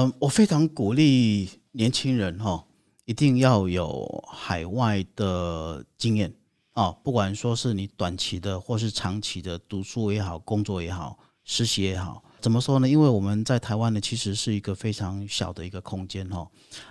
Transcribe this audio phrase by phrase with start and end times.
[0.00, 2.64] 嗯，我非常鼓励年轻人哈，
[3.04, 6.32] 一定要有海外的经验
[6.72, 12.22] 啊，不管说是你短期的或是长期的读书也好，工作也好，实习也好。
[12.40, 12.88] 怎么说呢？
[12.88, 16.48] 因为我们在台湾呢，其实是一个非常小的一个空间哈。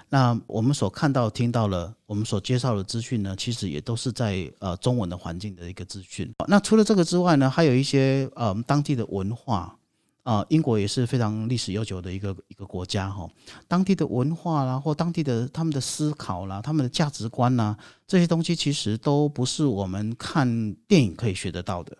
[0.10, 6.30] 那我们所看到、听到了，我们所介绍的资讯呢，其实也都是在呃中文的环境的一个资讯。
[6.50, 9.80] 那除了这个之外呢，还有一些呃当地的文化
[10.28, 13.25] 啊，英国也是非常历史悠久的一个一个国家哈。
[13.66, 21.97] 当地的文化啦，或当地的他们的思考啦，他们的价值观呐，这些东西其实都不是我们看电影可以学得到的。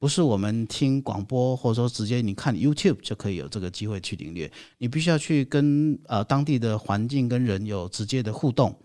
[0.00, 4.50] 不是我们听广播，或者说直接你看 YouTube 就可以有这个机会去领略。
[4.78, 8.76] 你必须要去跟呃当地的环境跟人有直接的互动，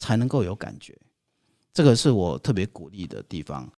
[0.00, 0.98] 才能够有感觉。
[1.72, 3.72] 这个是我特别鼓励的地方。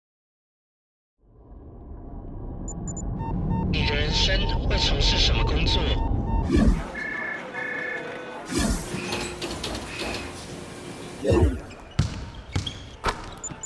[3.72, 5.80] 你的人生会从事什么工作？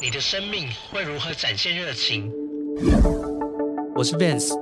[0.01, 2.31] 你的生命会如何展现热情？
[3.97, 4.57] 我是 Vance，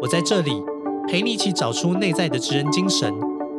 [0.00, 0.62] 我在这里
[1.06, 3.12] 陪你一起找出内在的职人精神，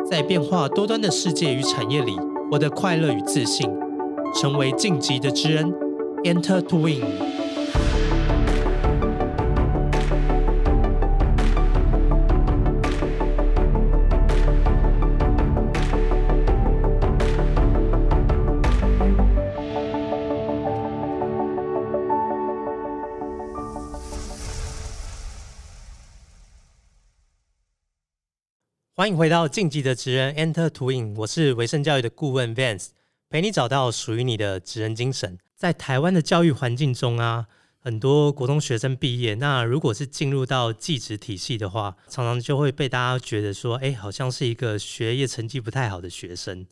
[0.10, 2.18] 在变化多端的世界与产业里，
[2.50, 3.70] 获得快乐与自信，
[4.34, 5.72] 成为晋级的职人
[6.24, 7.37] ，Enter to Win。
[28.98, 32.88] 欢迎回到晋级的职人 Enter 图影我是维盛教育的顾问 Vance，
[33.30, 35.38] 陪你找到属于你的职人精神。
[35.56, 37.46] 在台湾的教育环境中啊，
[37.78, 46.66] 很多国中学生毕业，那如果是进入到技职体系的话，常常就会被大家觉得说，哎，好像是一个学业成绩不太好的学生。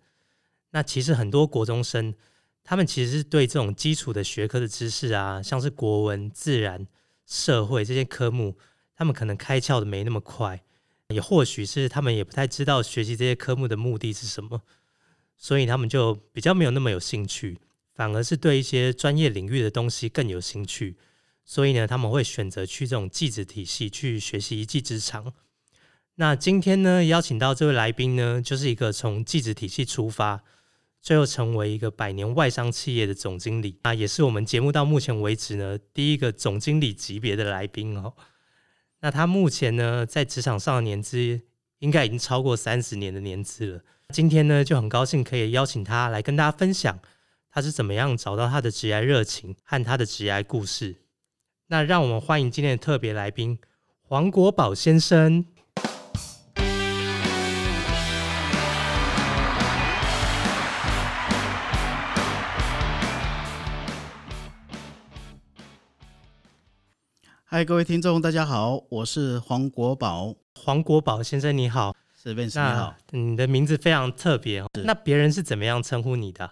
[0.72, 2.16] 那其实很多国中生，
[2.64, 6.88] 他们其实是对这种基础的学科的知识啊，像是国文、自然、
[7.28, 8.58] 社会这些科目，
[8.98, 10.64] 他们可能开窍的没那么快。
[11.10, 14.62] 也或许是他们也不太知道学习这些科目的目的是什么，
[15.38, 17.60] 所以他们就比较没有那么有兴趣，
[17.94, 20.98] 反而是对一些专业领域的东西更有兴趣。
[21.44, 25.32] 所以呢，他们会选择去这种技职体系去学习一技之长。
[26.16, 30.44] 那今天呢，邀请到这位来宾呢，就是一个从技职体系出发，
[31.02, 38.16] 最后成为一个百年外商企业的总经理啊，也是我们节目到目前为止呢第一个总经理级别的来宾哦。
[39.06, 41.40] 那他目前呢，在职场上的年资
[41.78, 43.82] 应该已经超过三十年的年资了。
[44.10, 46.98] 今天呢，就很高兴可以邀请他来跟大家分享，
[47.52, 50.96] 他是怎么样找到他的职业热情和他的职业故事。
[51.68, 53.60] 那让我们欢迎今天的特别来宾
[54.02, 55.46] 黄国宝先生。
[67.48, 70.34] 嗨，各位听众，大家好，我是黄国宝。
[70.56, 74.68] 黄国宝先生，你好，是边你好，你的名字非常特别哦。
[74.84, 76.52] 那别人是怎么样称呼你的？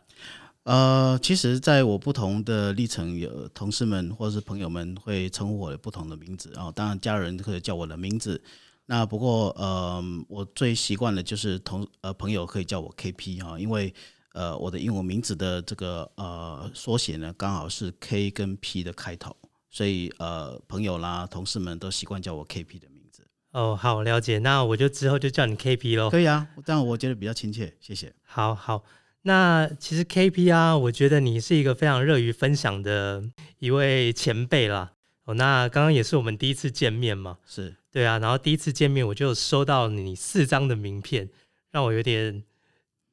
[0.66, 6.72] 呃，其实，在我不同的历程，有同事们或者是朋友们会称呼我的不同的名字啊。
[6.72, 8.40] 当然，家人可以叫我的名字。
[8.86, 10.00] 那不过，呃，
[10.30, 13.92] 我最习惯的就是同呃朋友可以叫我 KP 啊，因为
[14.34, 19.36] 呃我的英文名字的这个呃缩写呢，刚好是 K 跟 P 的开头。
[19.74, 23.26] 所以，呃，朋友啦、同事们都习惯叫我 KP 的名字。
[23.54, 24.38] 哦，好，了解。
[24.38, 26.12] 那我就之后就叫你 KP 喽。
[26.12, 27.76] 可以啊，这样我觉得比较亲切。
[27.80, 28.14] 谢谢。
[28.22, 28.84] 好好，
[29.24, 33.24] 那其实 KP 啊，我觉得你是一个非常乐于分享的
[33.58, 34.94] 一位前辈啦。
[35.26, 37.40] 哦，那刚刚也是我们第一次见面嘛。
[37.44, 41.28] 是对啊，然后第一次见面我就收到你四张的名片，
[41.72, 42.44] 让我有点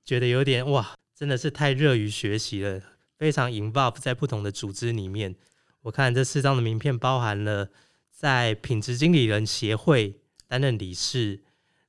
[0.04, 2.82] 觉得有点哇，真的是太热于学习了，
[3.16, 5.34] 非常 involve 在不同的组织里面。
[5.82, 7.70] 我看这四张的名片包含了
[8.10, 11.42] 在品质经理人协会担任理事，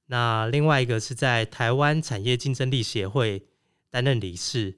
[0.08, 3.44] 那另外一个是在台湾产业竞争力协会
[3.90, 4.78] 担任理事，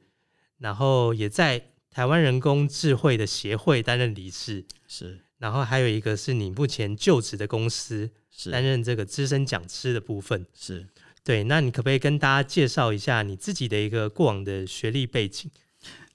[0.57, 8.49] 然后也在台湾人工智慧的协会担任理事，是，然后还有一个是你目前就职的公司是。
[8.49, 10.87] 担任这个资深讲师的部分，是。
[11.23, 15.49] 对，那你可不可以跟大家介绍一下你自己的一个过往的学历背景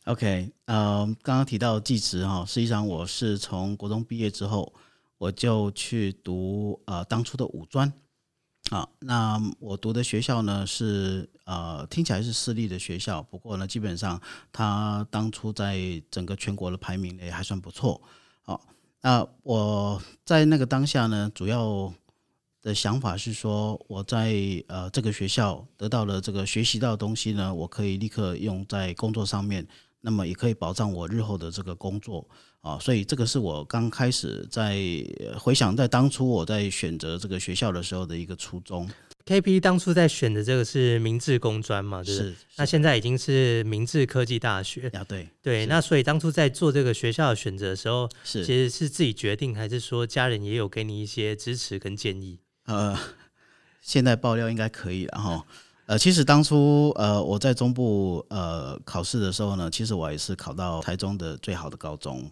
[0.08, 4.72] ？OK，呃，刚刚提到技职哈，实际上我是从国中毕业之后，
[5.18, 7.92] 我就去读呃当初的五专，
[8.70, 14.18] 啊，那我读的学校呢是呃听起来是私立的学校，不过呢基本上
[14.50, 18.00] 它当初在整个全国的排名也还算不错，
[18.40, 18.66] 好，
[19.02, 21.92] 那我在那个当下呢，主要。
[22.60, 24.34] 的想法是说，我在
[24.66, 29.64] 呃这个学校得到了这个学习到的东西呢，我可以立刻用在工作上面，
[30.00, 32.28] 那么也可以保障我日后的这个工作
[32.60, 32.78] 啊。
[32.78, 34.76] 所以这个是我刚开始在
[35.20, 38.88] 呃回想在当初我在选择这个学校的时候的一个初衷。
[39.26, 42.30] KP 当初在选的这个是明治工专嘛，对不对？
[42.30, 44.88] 是，那现在已经是明治科技大学。
[44.94, 52.38] 啊，对对，那所以当初在做这个学校的选择的时候，是其实是自己决定，还是说家人也有给你一些支持跟建议？
[52.64, 52.98] 呃，
[53.82, 55.44] 现在爆料应该可以了哈。
[55.88, 62.30] 呃，其实当初呃我在中部呃考试的时候呢，其实我也是考到台中的最好的高中。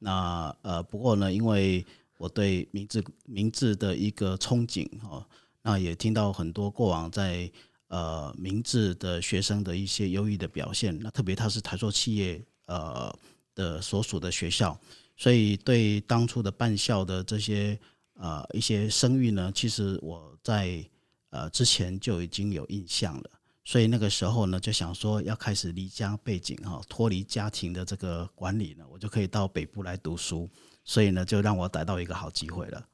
[0.00, 1.86] 那呃不过呢，因为
[2.16, 5.24] 我对明治明治的一个憧憬哦，
[5.62, 7.48] 那也听到很多过往在
[7.86, 13.16] 呃明治的学生的一些优异的表现，那特别他是台塑企业呃
[13.54, 14.76] 的所属的学校，
[15.16, 17.78] 所以对当初的办校的这些
[18.14, 20.84] 呃一些声誉呢，其实我在
[21.30, 23.30] 呃之前就已经有印象了。
[23.64, 30.48] 所以那个时候呢，就想说要开始离家背景哈，脱离家庭的这个管理呢，我就可以到北部来读书。
[30.84, 32.86] 所以呢，就让我逮到一个好机会了。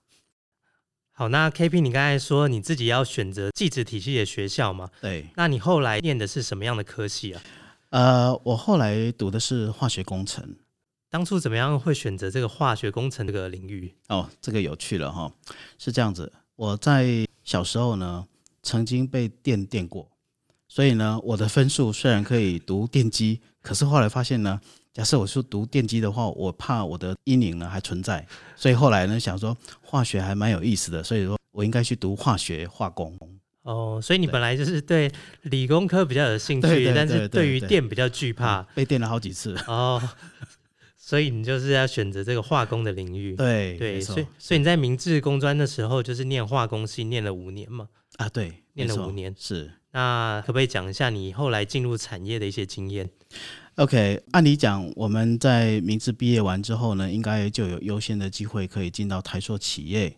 [1.12, 4.90] 好，那 KP 你刚才说你自己要选择技职体系的学校嘛？
[5.00, 7.42] 对，那你后来念的是什么样的科系啊？
[7.90, 10.56] 呃，我后来读的是化学工程。
[11.08, 13.94] 当初怎么样会选择这个化学工程这个领域？
[14.08, 15.32] 哦，这个有趣了哈，
[15.78, 18.26] 是这样子，我在小时候呢，
[18.62, 20.10] 曾经被电电过，
[20.66, 24.60] 所以呢，我的分数虽然可以读电机，可是后来发现呢，
[24.92, 28.26] 假设我是读电机的话，我怕我的阴影呢还存在，
[28.56, 33.16] 所以后来呢想说化学还蛮有意思的，所以说我应该去读化学化工。
[33.62, 35.10] 哦，所以你本来就是对
[35.42, 38.60] 理工科比较有兴趣，但是对于电比较惧怕。
[38.74, 39.56] 被电了好几次。
[39.66, 40.02] 哦，
[41.06, 43.36] 所以你就是要选择这个化工的领域。
[43.36, 47.90] 对对，所以所以你在明治工专的时候就是念化工系，念了五年嘛。
[48.16, 49.70] 啊，对，念了五年是。
[49.92, 53.10] 那可不可以讲一下你后来进入产业的一些经验
[53.74, 60.16] ？OK，按理讲，我们在明治毕业完之后呢，应该就有优先的机会可以进到台塑企业。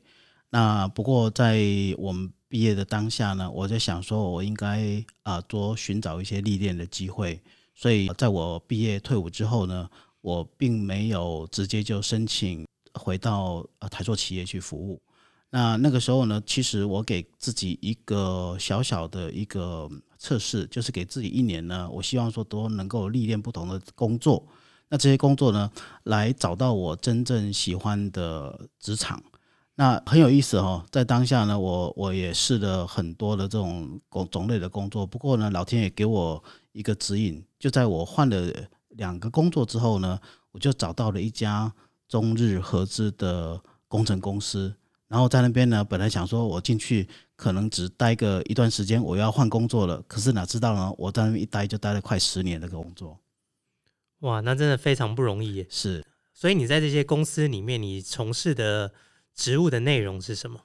[0.51, 1.61] 那不过在
[1.99, 7.41] 我们毕业的当下呢，我在想说，我应该啊、多寻找一些历练的机会。
[7.75, 9.91] 所以在我毕业退伍之后呢，
[10.27, 15.01] 我并没有直接就申请回到呃台塑企业去服务。
[15.51, 19.89] 那那个时候呢，其实我给自己一个小小的一个
[20.19, 24.45] 测试，就是给自己一年呢，我希望说都能够历练不同的工作。
[24.89, 25.71] 那这些工作呢，
[26.03, 29.23] 来找到我真正喜欢的职场。
[29.77, 35.07] 那很有意思哦，在当下呢，我我也试了很多的这种工种类的工作。
[35.07, 38.53] 不过呢，老天也给我一个指引，就在我换了
[38.97, 40.19] 两个工作之后呢，
[40.53, 41.73] 我就找到了一家
[42.09, 44.75] 中日合资的工程公司。
[45.09, 50.03] 然后在那边呢，本来想说我进去可能只待个一段时间，我要换工作了。
[50.09, 53.21] 可是哪知道呢，我在那边一待就待了快十年的工作。
[54.21, 55.67] 哇，那真的非常不容易耶。
[55.71, 56.05] 是
[56.35, 58.93] 所以你在这些公司里面，你从事的
[59.35, 60.61] 职务的内容是什么？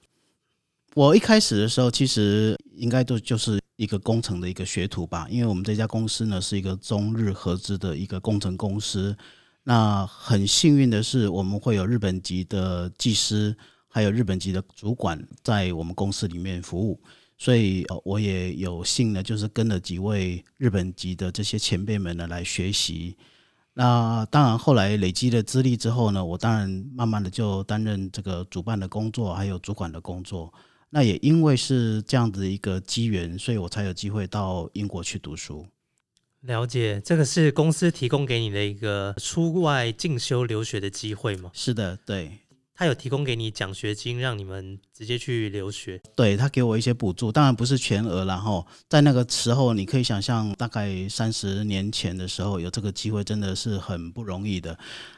[0.95, 9.17] 我一开始的时候，其实应该都就是一个工程的一个学徒吧，因为我们这家公司呢是一个中日合资的一个工程公司。
[9.63, 13.57] 那很幸运的是，我们会有日本籍的技师，
[13.87, 17.01] 还有日本籍的主管在我们公司里面服务，
[17.39, 23.17] 所以我也有幸呢，就是跟了几位日本籍的这些前辈们呢来学习。
[23.73, 30.53] 那当然，后来累积了资历之后呢，我当然慢慢的就担任这个主办的工作，还有主管的工作。
[30.91, 35.65] 那也因为是这样子一个机缘，所以我才有机会到英国去读书。
[36.41, 41.51] 了解，这个是公司提供给你的一个出外进修留学的机会吗？
[41.53, 42.39] 是的，对，
[42.73, 46.01] 他有提供给你奖学金，让你们直接去留学。
[46.15, 54.77] 对他给我一些补助，当然不是全额然后在那个时候，你可以想象，大概三十年前的时候有这个机会，真的是很不容易的。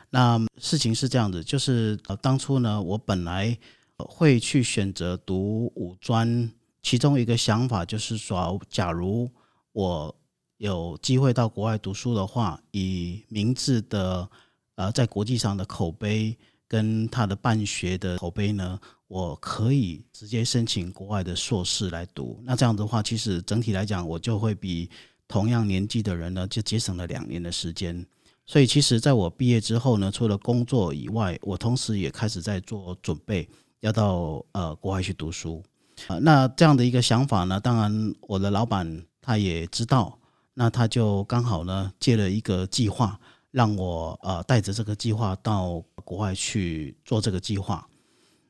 [0.09, 3.57] 那事情是这样子，就是呃，当初呢，我本来呃
[3.97, 9.29] 会去选择读五专，其中一个想法就是说，假如
[9.71, 10.15] 我
[10.57, 14.29] 有机会到国外读书的话，以明治的
[14.75, 16.35] 呃在国际上的口碑
[16.67, 22.41] 跟他的办学的口碑呢，我可以直接申请国外的硕士来读。
[22.43, 24.89] 那这样的话，其实整体来讲，我就会比
[25.27, 28.05] 同样年纪的人呢，就节省了两年的时间。
[28.45, 33.47] 所以，其实在我毕业之后呢，除了工作以外，我同时也开始在做准备，
[33.83, 35.61] 要到呃国外去读书。
[36.07, 40.17] 啊、那这样的一个想法呢，当然我的老板他也知道，
[40.53, 43.19] 那他就刚好呢借了一个计划，
[43.51, 47.87] 让我呃带着这个计划到国外去做这个计划。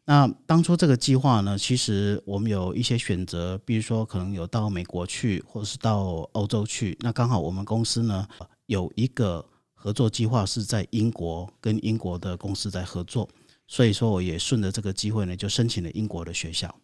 [0.05, 6.97] 那当初这个计划呢，其实我们有一些选择，比如说可能有到美国去，或者是到欧洲去。
[7.01, 8.27] 那刚好我们公司呢
[8.67, 13.27] 有一个合作计划是在英国，跟英国的公司在合作，
[13.73, 16.79] 所以说我也顺着这个机会呢，就申请了英国的学校。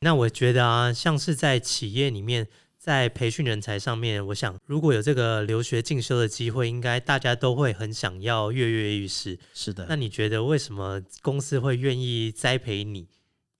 [0.00, 2.48] 那我觉得啊，像是在企业里面。
[2.82, 9.38] 在培训人才上面，我想如果有这个留学进修的机会，应该大家都会很想要跃跃欲试。
[9.54, 13.06] 是的，那你觉得为什么公司会愿意栽培你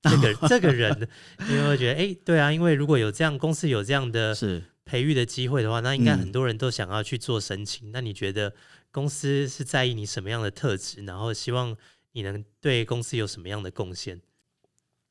[0.02, 1.08] 这个 这个人？
[1.48, 7.92] 因为会觉得，哎，对啊，因为如果有这样公司有这样的 是培育的机会的话，那应该很多人都想要去做申请。
[7.92, 8.52] 那你觉得
[8.90, 11.04] 公司是在意你什么样的特质？
[11.04, 11.76] 然后希望
[12.12, 14.20] 你能对公司有什么样的贡献？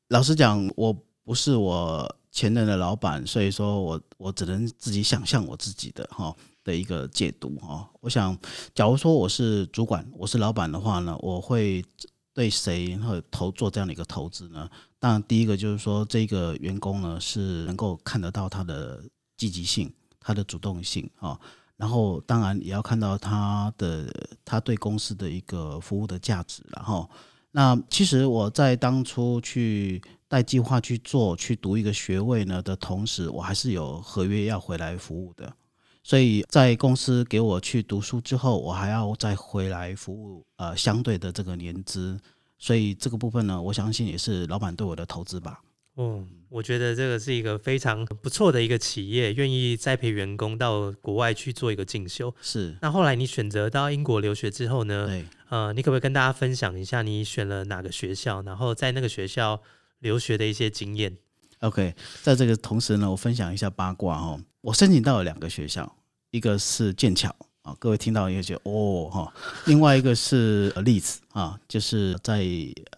[0.08, 0.92] 老实讲，我
[1.22, 2.16] 不是我。
[2.34, 7.86] 前任的老板，所以说我我只能自己想象我自己的哈的一个解读哈。
[8.00, 8.34] 我想，
[8.74, 11.84] 假如说我是主管，我是老板的话呢，我会
[12.32, 14.66] 对谁会投做这样的一个投资呢？
[14.98, 19.04] 当然，第一个就是说这个员工呢是能够看得到他的
[19.36, 21.38] 积极性、他的主动性啊。
[21.82, 24.06] 然后，当然也要看到他的
[24.44, 26.62] 他对公司的一个服务的价值。
[26.76, 27.10] 然后，
[27.50, 30.00] 那其实我在当初去。
[30.32, 35.54] 带计划去做，去读一个学位呢的同时，我还是有合约要回来服务的。
[36.02, 42.18] 所以在公司给我去读书之后，我还要再回来服务，呃，相对的这个年资。
[42.58, 45.60] 所以这个部分呢，我相信也是老板对我的投资吧。
[45.98, 52.34] 嗯，我觉得这个是一个非常不错的一个企业，愿意栽培员工到国外去做一个进修。
[52.42, 52.76] 是。
[52.82, 55.06] 那后来你选择到英国留学之后呢？
[55.06, 55.24] 对。
[55.48, 58.42] 呃，你可不可以跟大家分享一下你选了哪个学校？
[58.42, 59.60] 然后在那个学校。
[60.02, 61.16] 留学的一些经验。
[61.60, 64.42] OK，在这个同时呢，我分享一下八卦哦。
[64.60, 65.96] 我申请到了两个学校，
[66.32, 67.32] 一个是剑桥
[67.62, 69.32] 啊，各位听到也觉得哦哈。
[69.66, 72.44] 另外一个是例子啊，就是在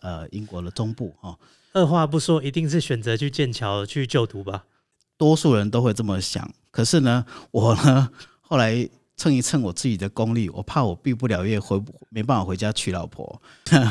[0.00, 1.38] 呃英国的中部哈。
[1.75, 4.64] 二话不说，一定是选择去剑桥去就读吧。
[5.19, 8.88] 多数人都会这么想，可是呢， 我呢 后来。
[9.16, 13.40] 蹭一蹭我自己的功力，我怕我毕不了业，回没办法回家娶老婆，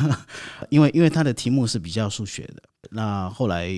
[0.70, 2.62] 因为因为他的题目是比较数学的。
[2.92, 3.70] 那后来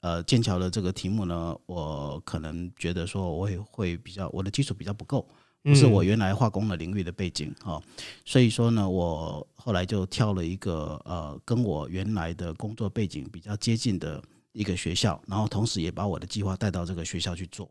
[0.00, 5.28] 呃剑桥的这个题目呢，我可能觉得说我也会比较我的基础比较不够，
[5.62, 7.80] 不是我原来化工的领域的背景哈，
[8.24, 17.70] 所以说呢，我后来就挑了一个呃跟我原来的工作背景比较接近的一个学校，然后同时也把我的计划带到这个学校去做。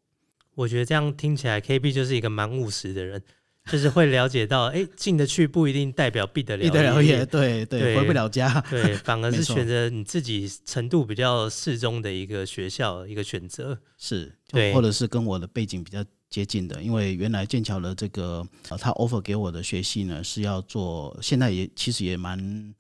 [0.56, 3.22] 我觉得这样听起来，KB 就是一个蛮务实的人，
[3.70, 22.74] 就是会了解到，哎，进得去不一定代表毕得了，毕得了业，对对，回不了家，对， 反而是选择你自己程度比较适中的一个学校一个选择，是，对，或者是跟我的背景比较接近的，因为原来剑桥的这个他 offer 给我的学系呢是要做，现在也其实也蛮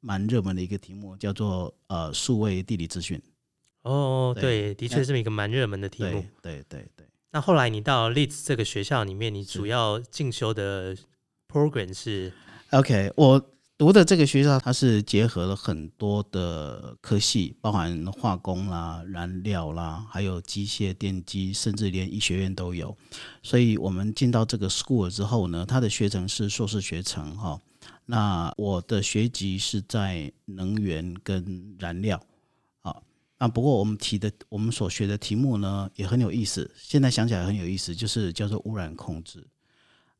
[0.00, 3.20] 蛮热门的一个题目，叫做呃数位地理资讯。
[3.82, 7.04] 哦，对，的确是一个蛮热门的题目，对对对。
[7.32, 10.96] 那后来你到 Leeds 这个学校里面，你主要进修的
[11.48, 12.32] program 是
[12.70, 13.50] ？OK，我
[13.82, 22.96] 读的这个学校它是结合了很多的科系，包含化工啦、燃料啦，还有机械、电机，甚至连医学院都有。
[23.42, 27.60] 所以我们进到这个 school 之后呢，它的学程是硕士学程哈。
[28.06, 32.22] 那我的学籍是在能源跟燃料。
[32.82, 32.94] 啊，
[33.40, 39.44] 那不过我们提的我们所学的题目呢也很有意思，现在想起来很有意思，就是叫做污染控制。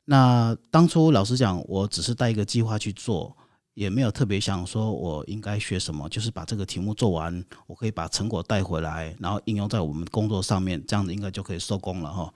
[0.05, 3.37] 那当初老实讲，我只是带一个计划去做，
[3.75, 12.33] 也没有特别想说我应该学什么，就是把这个题目做完，我可以把成果带回来，然后应用在我们工作上面，这样子应该就可以收工了哈。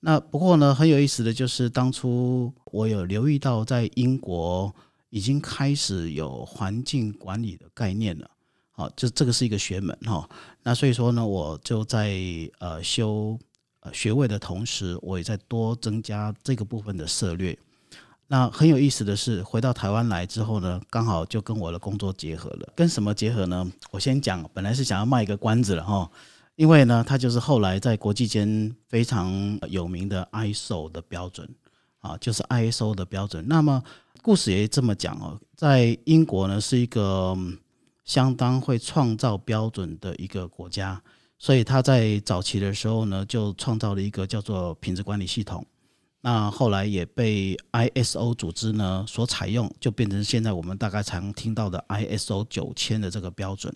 [0.00, 4.72] 那不过呢，很有意思的就是当初我有留意到，在英国
[5.10, 8.30] 已经开始有环境管理的概念了。
[8.70, 10.28] 好，就这个是一个学门哈，
[10.62, 12.16] 那所以说呢，我就在
[12.60, 13.36] 呃修
[13.80, 17.58] 呃学位的同时，我也在多增加这个部分的涉略。
[18.28, 22.72] 那很有意思的是，回到台湾来之后呢，刚好就跟我的工作结合了。
[22.76, 23.66] 跟什么结合呢？
[23.90, 26.10] 我先讲，本来是想要卖一个关子了哈，
[26.54, 31.48] 因为呢，它就是后来在国际间非常有名的 ISO 的标准
[32.00, 33.44] 啊，就是 ISO 的标准。
[33.48, 33.82] 那么
[34.22, 37.36] 故事也这么讲哦，在英国呢是一个。
[38.04, 40.98] 相当会创造标准的一个国家，
[41.38, 45.62] 所以他在早期的时候呢，就创造了一个叫做品质管理系统。
[46.28, 53.74] 那后来也被 ISO 组织呢所采用，就变成现在我们大概常听到的 ISO 九千的这个标准。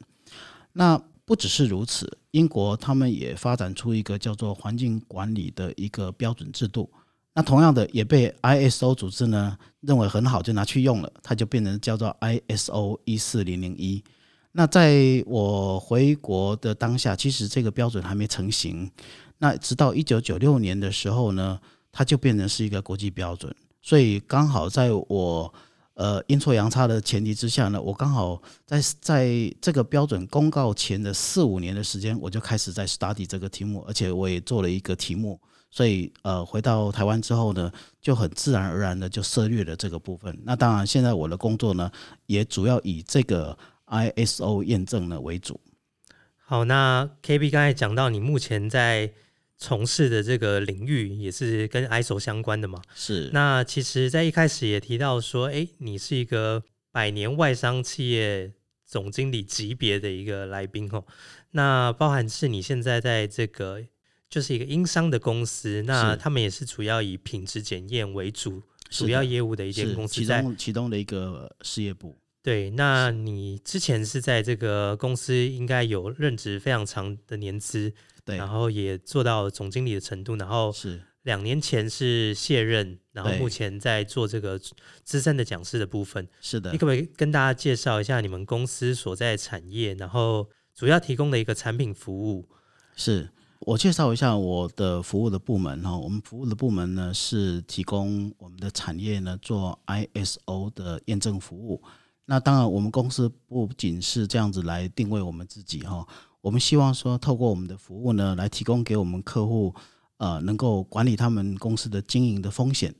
[0.75, 6.90] 那不只是如此，英国他们也发展出一个叫做环境管理的一个标准制度。
[7.32, 14.04] 那同样的也被 ISO 组织呢认为很好，就拿去用了，它就变成叫做 ISO 一四零零一。
[14.52, 18.90] 那在我回国的当下，其实这个标准还没成型。
[19.38, 21.59] 那直到一九九六年的时候呢，
[21.92, 23.54] 它就变成是一个国际标准。
[23.82, 25.54] 所以刚好在我
[25.94, 35.38] 呃阴错阳差的前提之下呢，我刚好在在这个标准公告前的四五年的时间，我就开始在 study 这个题目，而且我也做了一个题目。
[35.70, 40.38] 所以呃回到台湾之后呢，就很自然而然的就涉略了这个部分。
[40.44, 41.90] 那当然，现在我的工作呢，
[42.26, 43.56] 也主要以这个
[43.87, 45.58] ISO 验证呢为主。
[46.44, 49.12] 好，那 KB 刚才讲到你目前在
[49.62, 52.83] 从事的这个领域也是跟 ISO 相关的嘛？
[52.97, 53.31] 是。
[53.33, 58.50] 那其实，在一开始也提到说，哎，你是一个百年外商企业
[58.85, 61.04] 总经理级别的一个来宾哦。
[61.52, 63.85] 那包含是你现在在这个
[64.28, 72.19] 就是一个英商的公司，那他们也是主要以品质检验为主，主要业务的一间公司，其中其中的一个事业部。
[72.42, 77.92] 对，那你之前是在这个公司应该有任职非常长的年资，
[78.25, 84.61] 对，然后也做到总经理的程度，然后是两年前是卸任，然后目前在做这个
[85.02, 86.29] 资深的讲师的部分。
[86.41, 92.49] 是的，你可不可以跟大家介绍一下你们公司所在产业，然后主要提供的一个产品服务？
[92.95, 93.29] 是
[93.61, 101.83] 我介绍一下我的服务的部门哈，我们服务的部门呢是提供我们的产业呢做 ISO 的验证服务。
[102.25, 106.07] 那当然，我们公司不仅是这样子来定位我们自己哈，
[106.42, 109.75] 我们希望说透过我们的服务呢，来提供给我们客户，
[110.18, 112.94] 呃，能够管理他们公司的经营的风险，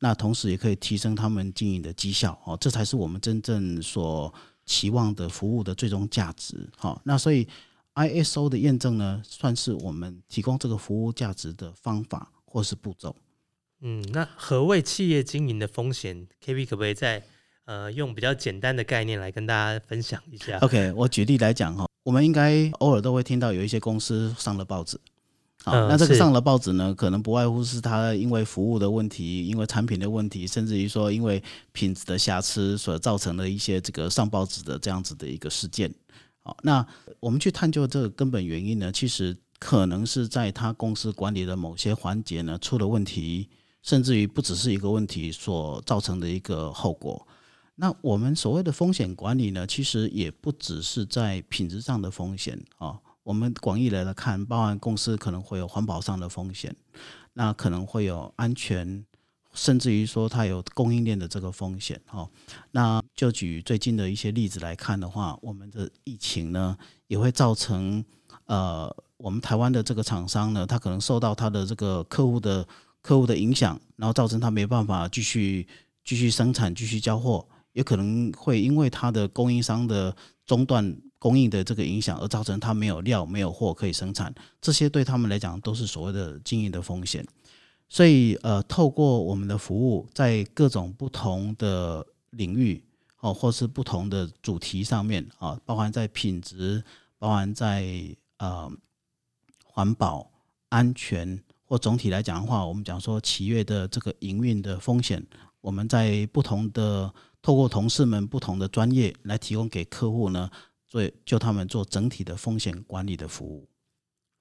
[0.00, 4.32] 那同时也可以提升他们经营的绩效哦，这才是我们真正所
[4.66, 7.00] 期望的服务的最终价值哈。
[7.04, 7.48] 那所以
[7.94, 13.16] ISO 的验证呢，算是我们提供这个服务价值的方法或是步骤。
[13.80, 17.22] 嗯，那何谓企业经营的风险？KB 可不可以再？
[17.64, 20.58] 呃，用比较简单的概念来跟大家分享一下。
[20.60, 24.98] OK，我举例来讲哈，我们应该偶尔都会听到有一些公司上了报纸。
[25.62, 35.94] 好，那这个上了报纸呢，可能不外乎是他因为服务的问题，因为产品的问题，甚至于说因为品质的瑕疵所造成的一些这个上报纸的这样子的一个事件。
[36.42, 36.86] 好，那
[37.20, 43.46] 我们去探究这个根本原因呢，其实可能是在他公司管理的某些环节呢出了问题，
[43.82, 47.27] 甚至于不只是一个问题所造成的一个后果。
[47.80, 52.98] 那我们所谓的风险管理呢，其实也不只是在品质上的风险啊。
[53.22, 56.74] 我们广义来看，包含公司可能会有环保上的风险，
[57.34, 59.04] 那可能会有安全，
[59.52, 62.28] 甚至于说它有供应链的这个风险哈。
[62.72, 68.04] 那就举最近的一些例子来看的话，我们的疫情呢，也会造成
[68.46, 72.66] 呃，我们台湾的这个厂商呢，他可能受到他的这个客户的
[73.02, 75.68] 客户的影响，然后造成他没办法继续
[76.04, 77.46] 继续生产、继续交货。
[77.72, 80.14] 也可能会因为它的供应商的
[80.46, 87.26] 中断供应的这个影响，而造成它没有料、没有货可以生产，这些对他们来讲都是所谓的经营的风险。
[87.88, 92.82] 所以，呃，透过我们的服务，在各种不同的领域
[93.20, 96.84] 哦，或是不同的主题上面啊，包含在品质、
[97.18, 97.84] 包含在
[98.38, 98.70] 呃
[99.64, 100.30] 环保、
[100.68, 105.26] 安全，或总体来讲的话，我们讲说企业的这个营运的风险，
[105.60, 107.12] 我们在不同的。
[107.40, 110.50] 透过同事们不同的专业来提供给客户呢，
[110.86, 113.68] 做就他们做整体的风险管理的服务。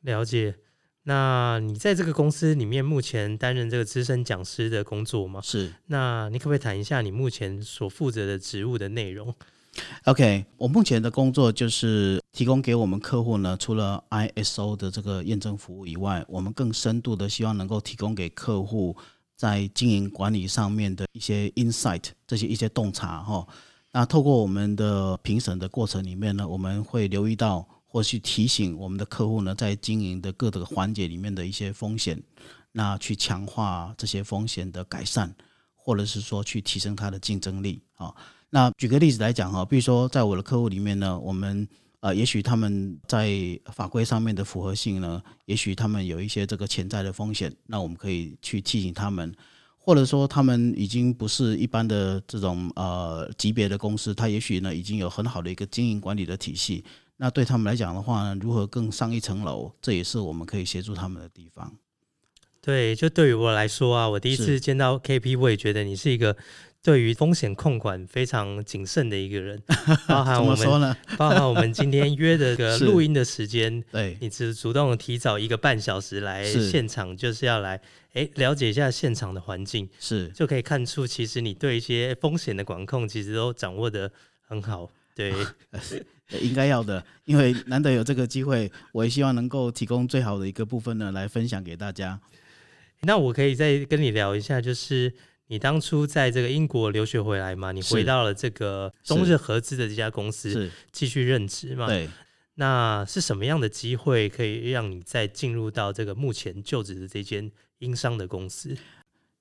[0.01, 0.55] 了解。
[1.03, 5.39] 那你在这个公司里面目前担任这个资深讲师的工作吗？
[5.41, 5.73] 是。
[5.85, 9.33] 那你可不可以谈一下你目前所负责的职务的内容
[10.03, 18.97] ？OK，我目前的工作就是提供给我们客户呢，除了 ISO 的这个验证服务以外，我们更深度的希望能够提供给客户。
[19.37, 23.47] 在经营管理上面的一些 insight，这些一些洞察哈，
[23.91, 32.21] 那透过我们的评审的过程里面呢，我们会留意到或去提醒我们的客户呢，在经营的各个环节里面的一些风险，
[32.71, 35.33] 那去强化这些风险的改善，
[35.75, 38.13] 或者是说去提升它的竞争力啊。
[38.49, 41.67] 那举个例子来讲哈，比如说在我的客户里面呢，我们
[41.99, 49.33] 呃，也许他们在法规上面的符合性呢，也许他们有一些这个潜在的风险，那我们可以去提醒他们，
[49.79, 56.85] 或者说他们已经不是一般的这种呃级别的公司，他也许呢已经有很好的一个经营管理的体系，
[57.17, 61.75] 那对他们来讲的话呢，如何更上一层楼，这也是我们可以协助他们的地方。
[62.61, 66.37] 对，就对于我来说啊，我第一次见到 KP，我也觉得你是一个。
[66.87, 69.61] 对于风险控管非常谨慎的一个人，
[70.07, 77.81] 包含我们， 包含我们今天约的个录音的时间，对你只主动提早一个半小时来现场，就是要来
[78.13, 84.09] 哎了解一下现场的环境，是就可以看出其实你对一些风险的管控其实都掌握的
[84.47, 84.89] 很好。
[85.13, 85.33] 对，
[86.29, 92.17] 对应该要的，因为难得有这个机会，我也希望能够提供最好的一个部分呢，来分享给大家。
[93.01, 95.13] 那我可以再跟你聊一下，就是
[95.47, 101.87] 你当初在这个英国留学回来嘛，你回到了这个中日合资的这家公司，继续任职嘛？。
[101.87, 102.09] 对，
[102.55, 108.75] 那是什么样的机会可以让你再进入到这个目前就职的这间英商的公司？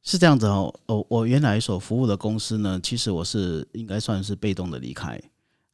[0.03, 0.73] 是这样子哦。
[0.87, 5.21] 我，我原来所服务的公司呢，其实我是应该算是被动的离开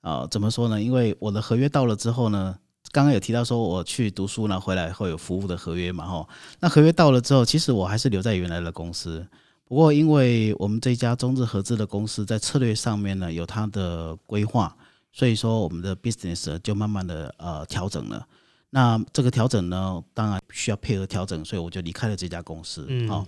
[0.01, 0.81] 啊、怎么说呢？
[0.81, 2.59] 因为我的合约到了之后呢，
[2.91, 6.29] 刚刚有提到说我去读书呢，回来会有服务的合约嘛，哈。
[6.59, 9.27] 那合约到了之后，其实我还是留在原来的公司。
[9.65, 14.77] 不过，因为我们这家中日合资的公司在策略上面呢有它的规划，
[15.13, 18.27] 所以说我们的 business 就慢慢的呃调整了。
[18.75, 22.87] 那这个调整呢，当然需要配合调整，所以我就离开了这家公司。
[22.89, 23.27] 嗯好、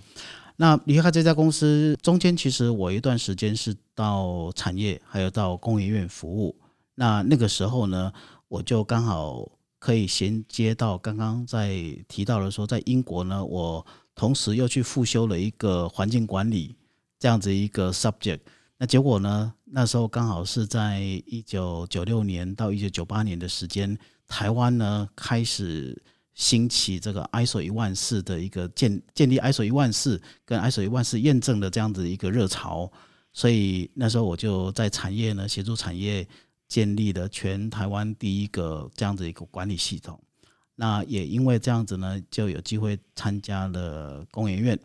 [0.55, 6.55] 那离开这家公司中间，其实我一段时间是到产业，还有到工研院服务。
[6.95, 8.11] 那那个时候呢，
[8.47, 11.75] 我就刚好可以衔接到刚刚在
[12.07, 16.75] 提到的说，在英国呢，我同时又去复修了一个环境管理
[17.19, 18.39] 这样子一个 subject。
[18.77, 23.97] 那结果呢，那时候刚好是在一九九六年到一九九八年的时间，
[24.27, 26.01] 台湾呢开始
[26.33, 32.91] 兴起这个 ISO 一万四的一个建建立 ISO 一万四跟 ISO 一万四验证的这样子一个热潮，
[33.31, 36.27] 所以那时候我就在产业呢协助产业
[36.67, 40.19] 建立了全台湾第一个这样子一个管理系统。
[40.75, 44.79] 那也因为这样子呢，就有机会参加了工研院，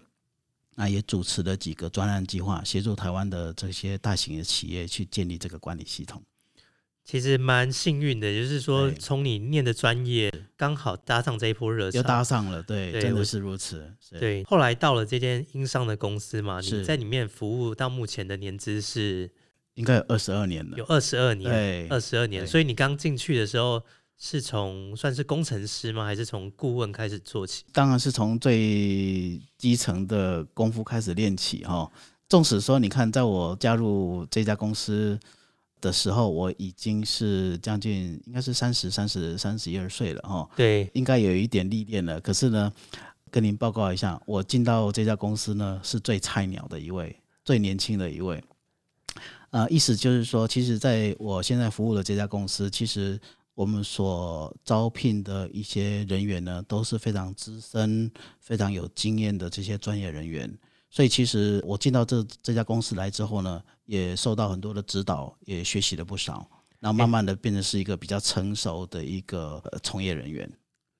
[0.77, 6.23] 那也主持了几个专案计划，协助台湾的这些大型的企业去建立这个管理系统。
[7.03, 12.03] 其实蛮幸运的，就是说从你念的专业刚好搭上这一波热潮又。
[12.05, 13.93] 搭上了，对，真的是如此。
[13.99, 19.29] 是，对，后来到了这间英商的公司嘛，你在里面服务到目前的年资是
[19.75, 20.85] 应该有二十二年了有。
[20.85, 22.47] 二十二年，对，二十二年。
[22.47, 23.83] 所以你刚进去的时候
[24.23, 26.05] 是从算是工程师吗？
[26.05, 27.65] 还是从顾问开始做起？
[27.73, 31.91] 当然是从最基层的功夫开始练起哈。
[32.29, 35.19] 纵使说，你看，在我加入这家公司
[35.81, 42.21] 的时候，我已经是将近应该是三十三十三十一二岁了哈，对，应该有一点历练了。
[42.21, 42.71] 可是呢，
[43.31, 48.45] 跟您报告一下，我进到这家公司呢，是最菜鸟的一位，最年轻的一位。
[49.49, 53.19] 呃，意思就是说，其实在我现在服务的这家公司，其实
[53.55, 58.11] 我们所招聘的一些人员呢，都是非常资深、
[58.41, 60.51] 非常有经验的这些专业人员。
[60.89, 66.49] 所以，其实我进到这这家公司来之后呢，也受到很多的指导，也学习了不少。
[66.81, 70.51] 那慢慢的变成是一个比较成熟的一个呃从业人员。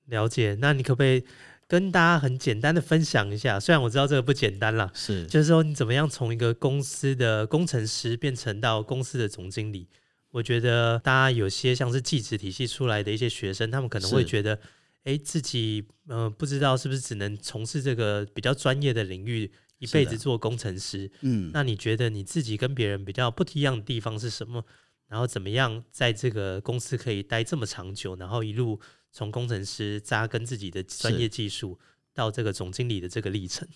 [0.05, 0.55] 了解。
[0.61, 1.23] 那你可不可以
[1.67, 3.59] 跟大家很简单的分享一下？
[3.59, 9.87] 虽然我知道这个不简单啦，是，就是说你怎么样从一个公司的工程师变成到公司的总经理？
[10.31, 14.59] 我觉得大家有些像是技职体系出来的一些学生，他们可能会觉得，
[15.03, 21.11] 哎，自己呃不知道是不是只能从事这个比较专业的领域，一辈子做工程师。
[21.21, 24.63] 嗯，那你觉得你自己跟别人比较不一样的地方是什么？
[25.07, 28.79] 然后怎么样在这个公司可以待这么长久，然后一路
[29.11, 31.77] 从工程师扎根自己的专业技术
[32.13, 33.67] 到这个总经理的这个历程？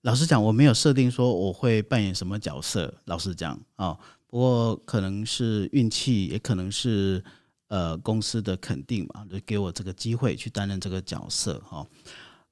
[0.00, 2.94] 老实讲，我没有设定说我会扮演什么角色。
[3.04, 3.98] 老实讲啊、
[4.34, 7.22] 不过可能是运气，也可能是
[7.68, 11.86] 呃公司的肯定嘛，就给我这个机会去担任这个角色哈、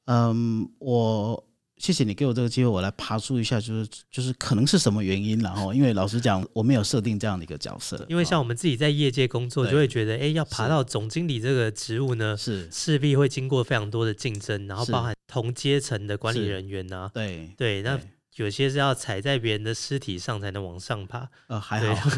[0.05, 1.45] 嗯，我
[1.79, 21.29] 谢谢你给我这个机会，我来爬出一下，就是就是可能是什么原因然后，因为老实讲，我没有设定这样的一个角色，因为像哦我们自己在业界工作，就会觉得，哎，要爬到总经理这个职务呢，是势必会经过非常多的竞争，然后包含同阶层的管理人员呐、对对，那对有些是要踩在别人的尸体上才能往上爬。
[21.49, 22.11] 呃还对 好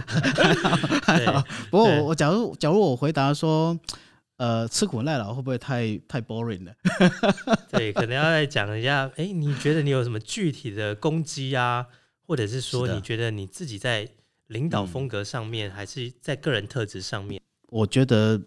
[1.03, 3.79] 还好，不过我我假如假如我回答说。
[4.37, 6.75] 呃，吃苦耐劳会不会太太 boring 了？
[7.71, 11.87] 对，可能要再讲一下，哎，你觉得你有什么具体的攻击啊，
[12.27, 14.09] 或者是说你觉得你自己在
[14.49, 17.41] 领导嗯风格上面，还是在个人特质上面？
[17.69, 18.43] 我觉得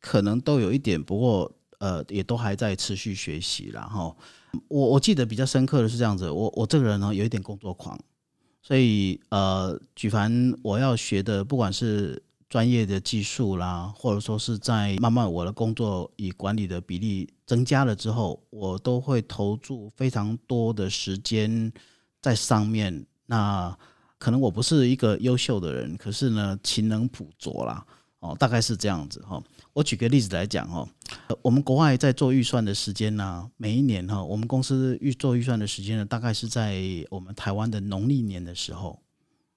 [0.00, 3.82] 可能都有一点，不过呃，也都还在持续学习啦。
[3.82, 4.12] 哈。
[4.68, 7.98] 我我记得比较深刻的是这样子，我我这个人呢有一点工作狂，
[8.62, 21.72] 所以呃，举凡我要学的，不管是专业的技术啦，或者说是在慢慢我的工作以管理的比例增加了之后，我都会投注非常多的时间
[22.20, 23.06] 在上面。
[23.26, 23.76] 那
[24.18, 27.86] 可能我不是一个优秀的人，可是呢，勤能补拙啦。
[28.18, 29.42] 哦，大概是这样子哈。
[29.72, 30.88] 我举个例子来讲哈，
[31.28, 39.00] 呃我们国外在做预算的时间呢，每一年哈，我们公司预做预算的时间呢，大概是在我们台湾的农历年的时候，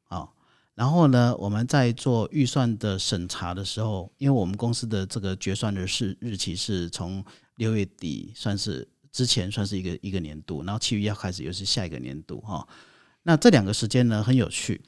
[0.10, 0.30] 啊，
[0.76, 7.24] 然后呢，我们在做预算的审查的时候，因为我们公司的这个决算的是日期是从
[7.56, 12.68] 六月底算是之前算是一个一个年度，然后七月要开始又是下一个年度哈。
[13.24, 14.82] 那这两个时间呢很有趣，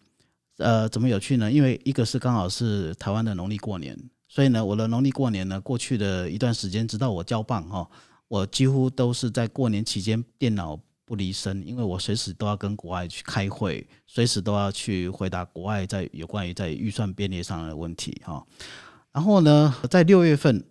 [0.58, 1.52] 呃，怎么有趣呢？
[1.52, 3.98] 因为一个是刚好是台湾的农历过年，
[4.36, 7.89] 所以呢，我的农历过年呢，过去的一段时间，直到我交棒哈，
[8.28, 18.45] 我几乎都是在过年期间电脑不离身，因为我随时都要跟国外去开会，随时都要去回答国外在有关于在预算编列上的问题哈。
[19.13, 20.62] 然后呢，在六月份，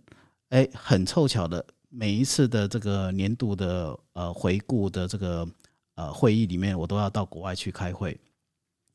[0.51, 5.49] 哎，很凑巧的，每一次的这个年度的呃回顾的这个。
[5.97, 8.19] 呃，会议里面我都要到国外去开会。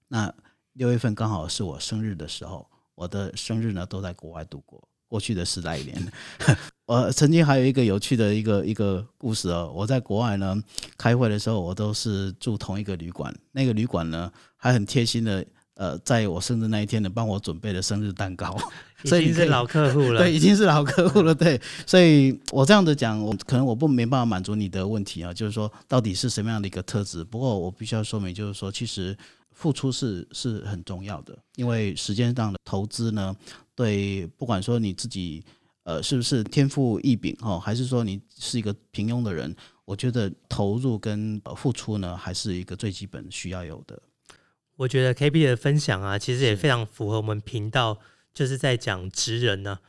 [0.10, 0.30] 那
[0.74, 4.84] 六月份刚好是我生日的时候，我的生日呢都在国外度过。
[5.08, 6.12] 过去的十来年，
[6.86, 9.72] 我曾经还有一个有趣的一个一个故事哦。
[9.74, 10.62] 我在国外呢
[10.98, 15.44] 开会的时候，我都是住同一个旅馆，那个旅馆呢还很贴心的。
[15.76, 18.54] 呃，在我生日那一天呢，帮我准备了生日蛋糕，
[19.02, 20.20] 已经是老客户了。
[20.20, 21.34] 对，已经是老客户了。
[21.34, 21.58] 对，
[21.88, 27.24] 所以我这样子讲，我可能我不没办法满足你的问题啊，就是说到底是什么样的一个特质？
[27.24, 29.18] 不过我必须要说明，就是说其实
[29.60, 33.36] 付出是是很重要的，因为时间上的投资呢，
[33.76, 35.44] 对，不管说你自己
[35.84, 44.02] 呃是不是天赋异禀哦，还是说你是一个平庸的人，我觉得投入跟付出呢，还是一个最基本需要有的。
[44.78, 48.00] 我觉得 K B 的分享啊，其实也非常符合我们频道，
[48.34, 49.80] 就是在讲职人呢，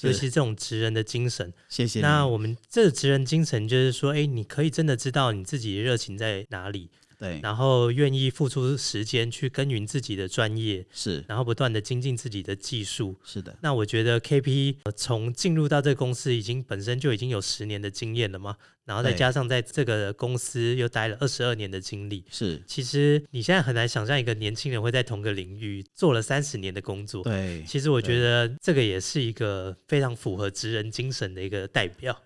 [0.00, 1.54] 尤其这种职人的精神。
[1.68, 2.00] 谢谢。
[2.00, 6.90] 那我们这职人精神就是说，哎，你可以真的知道你自己的热情在哪里。
[7.22, 13.56] 对，然后愿意付出时间去耕耘自己的专业，是，然后不断的精进自己的技术，是的。
[13.62, 22.60] 那我觉得 K P 从进入到这个公司已经本身就已经有十年的经验了嘛，然后再加上在这个公司又待了二十二年的经历，是。
[22.66, 27.62] 其实你现在很难想象一个年轻人会在同个领域做了三十年的工作，对。
[27.64, 32.20] 其实我觉得这个也是一个非常符合职人精神的一个代表。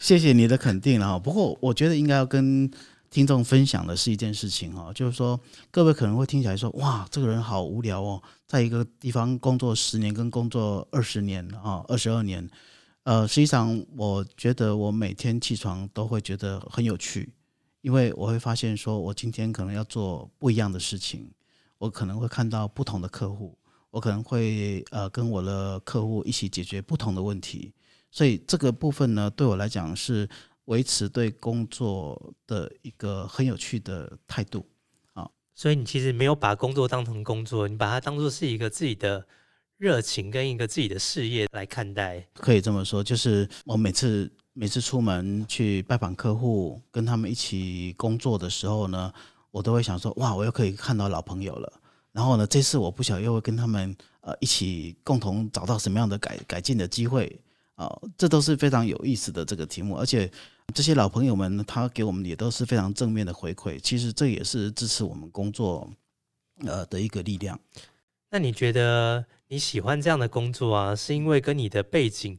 [0.00, 2.68] 谢谢你的肯定了，不过我觉得应该要跟。
[3.10, 5.38] 听众分享的是一件事情哈，就是说
[5.72, 12.48] 各位可能会听起来说，哇，这个人好无聊哦，在一个地方工作十年跟工作二十年啊，二十二年，
[13.02, 17.34] 呃，实际上我觉得我每天起床都会觉得很有趣，
[17.80, 21.28] 因为我会发现说我今天可能要做不一样的事情，
[21.78, 23.58] 我可能会看到不同的客户，
[23.90, 27.72] 我可能会呃跟我的客户一起解决不同的问题，
[28.12, 30.28] 所以这个部分呢，对我来讲是。
[30.70, 34.64] 维持对工作的一个很有趣的态度
[35.14, 39.26] 啊，所以你其实没有把工作当成工作，你把它当做是一个自己的
[39.78, 42.24] 热情跟一个自己的事业来看待。
[42.34, 49.12] 可以这么说，就是我每次每次出门去拜访客户，跟他们一起工作的时候呢，
[49.50, 51.72] 我都会想说，哇，我又可以看到老朋友了。
[52.12, 57.40] 然后呢，这次我不晓得又会跟他们呃一起共同找到什么样的改改进的机会
[57.74, 60.30] 啊，这都是非常有意思的这个题目，而且。
[60.72, 63.78] 这些老朋友们，他给我们也都是非常正面的回馈。
[63.80, 65.90] 其实这也是支持我们工作，
[66.66, 67.58] 呃的一个力量。
[68.30, 72.38] 那你觉得你喜欢这样的工作啊，是因为跟你的背景，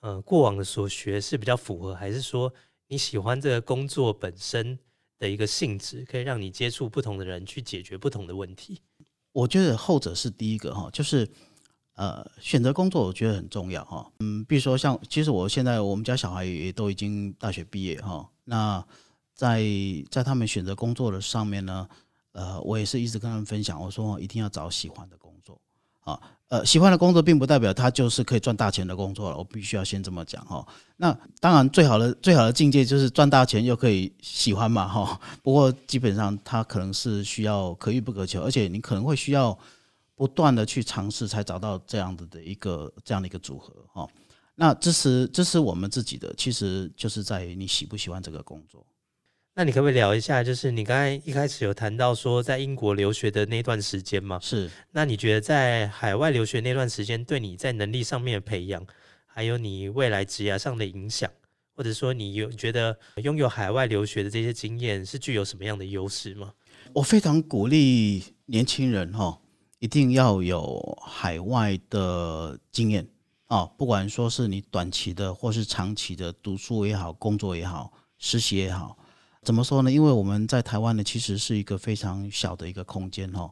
[0.00, 2.52] 呃，过往的所学是比较符合，还是说
[2.88, 4.78] 你喜欢这个工作本身
[5.18, 8.80] 的一个性质，可以让你接触不同的人，去解决不同的问题？
[9.32, 11.28] 我觉得后者是第一个哈，就是。
[11.96, 14.06] 呃，选择工作我觉得很重要哈。
[14.20, 18.28] 嗯，比如说像，其实我现在我们家小孩也都已经大学毕业哈。
[18.44, 18.84] 那
[19.34, 19.64] 在
[20.10, 21.88] 在他们选择工作的上面呢，
[22.32, 25.58] 呃，我也是一直跟他们分享，我说一定要找喜欢的工作
[26.00, 26.20] 啊。
[26.48, 30.66] 呃，喜欢的工作并不代表他就是可以赚大钱的工作了，我必须要先这么讲哈。
[30.98, 35.18] 那当然，最好的最好的境界就是赚大钱又可以喜欢嘛哈。
[35.42, 39.58] 不过基本上他可能是需要可遇不可求，而且你可能会需要。
[40.16, 44.08] 不断的去尝试，才找到这样子的一个这样的一个组合哈。
[44.54, 48.84] 那支持支持我们自己的，其实就是在于你喜不喜欢这个工作。
[49.54, 54.38] 那你可不可以聊一下，就是你刚才一开始有谈到说在英国留学的那段时间吗？
[54.42, 54.70] 是。
[54.92, 58.86] 那你觉得在海外留学那段时间，对你在能力上面的培养，
[59.26, 61.30] 还有你未来职业上的影响，
[61.74, 66.52] 或者说你有觉得拥有海外留学的这些经验是具有什么样的优势吗？
[66.92, 69.38] 我非常鼓励年轻人哈。
[69.78, 73.06] 一定要有海外的经验
[73.46, 78.96] 啊，不管说是你短期的或是长期的读书也好，工作也好，实习也好，
[79.42, 79.92] 怎么说呢？
[79.92, 83.48] 因为我们在台湾呢，其实是一个非常小的一个空间哈。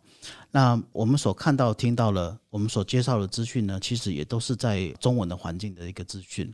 [0.50, 6.50] 那我们所看到、听到了，我们所介绍的资讯呢，其实也都是在中文的环境的一个资讯。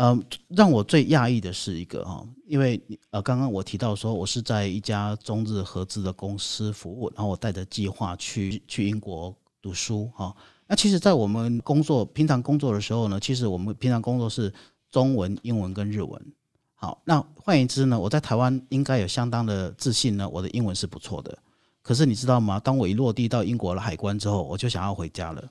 [0.00, 10.34] 呃，让我最讶异的是一个哈，因为呃，刚刚我提到说我是在一家中日合资的公司服务，然后我带着计划去去英国读书哈。
[10.66, 14.50] 那其实，在我们工作平常工作的时候呢，其实我们平常工作是
[14.90, 16.32] 中文、英文跟日文。
[16.76, 21.36] 好，那换言之呢，我在台湾应该有相当的自信呢，我的英文是不错的。
[21.82, 22.58] 可是你知道吗？
[22.58, 25.44] 当我一落地到英国的海关之后，我就想要回家了。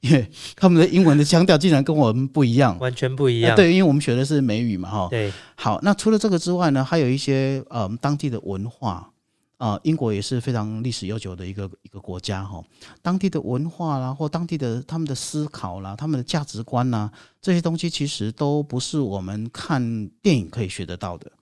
[0.00, 3.56] 因为他们的英文的腔调竟然跟我们不一样，完全不一样。
[3.56, 5.08] 对，因为我们学的是美语嘛，哈。
[5.10, 5.32] 对。
[5.54, 9.10] 好，那除了这个之外呢，还有一些呃当地的文化
[9.56, 12.62] 啊，英国也是非常历史悠久的一个一个国家哈。
[13.00, 21.32] 当地的文化啦，或当地的他们的思考啦，他们的价值观呐，这些东西其实都不是我们看电影可以学得到的。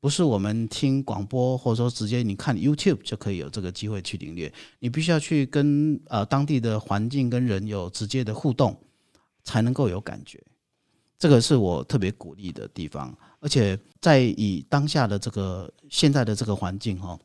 [0.00, 4.50] 不是我们听广播，或者说直接你看 YouTube 就可以有这个机会去领略。
[4.78, 8.74] 你必须要去跟呃当地的环境跟人有直接的互动，
[9.44, 10.42] 才能够有感觉。
[11.18, 13.14] 这个是我特别鼓励的地方。
[13.40, 17.18] 而且在以当下的这个现在的这个环境哈，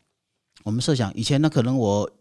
[0.63, 2.11] 我们设想以前呢，可能我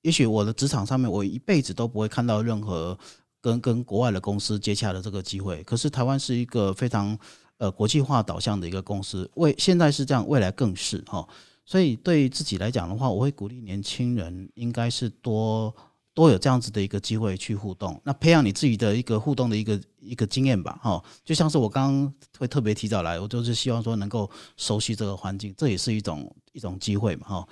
[0.00, 2.98] 也许我的职场上面，我一辈子都不会看到任何
[3.42, 5.62] 跟跟国外的公司接洽的这个机会。
[5.64, 7.18] 可是台湾是一个非常。
[7.60, 11.28] 呃，国际化导向的一个公司，未现在是这样，未来更是哈。
[11.66, 15.72] 所以对于自己来讲的话，我会鼓励年轻人，应该是多
[16.14, 21.04] 多有这样子的一个机会去互动，那培养你自己的一个互动的一个一个经验吧，哈。
[21.22, 27.48] 就像是我刚刚会特别提早来，我就是希望说能够熟悉这个环境，这也是一种一种机会嘛，哈。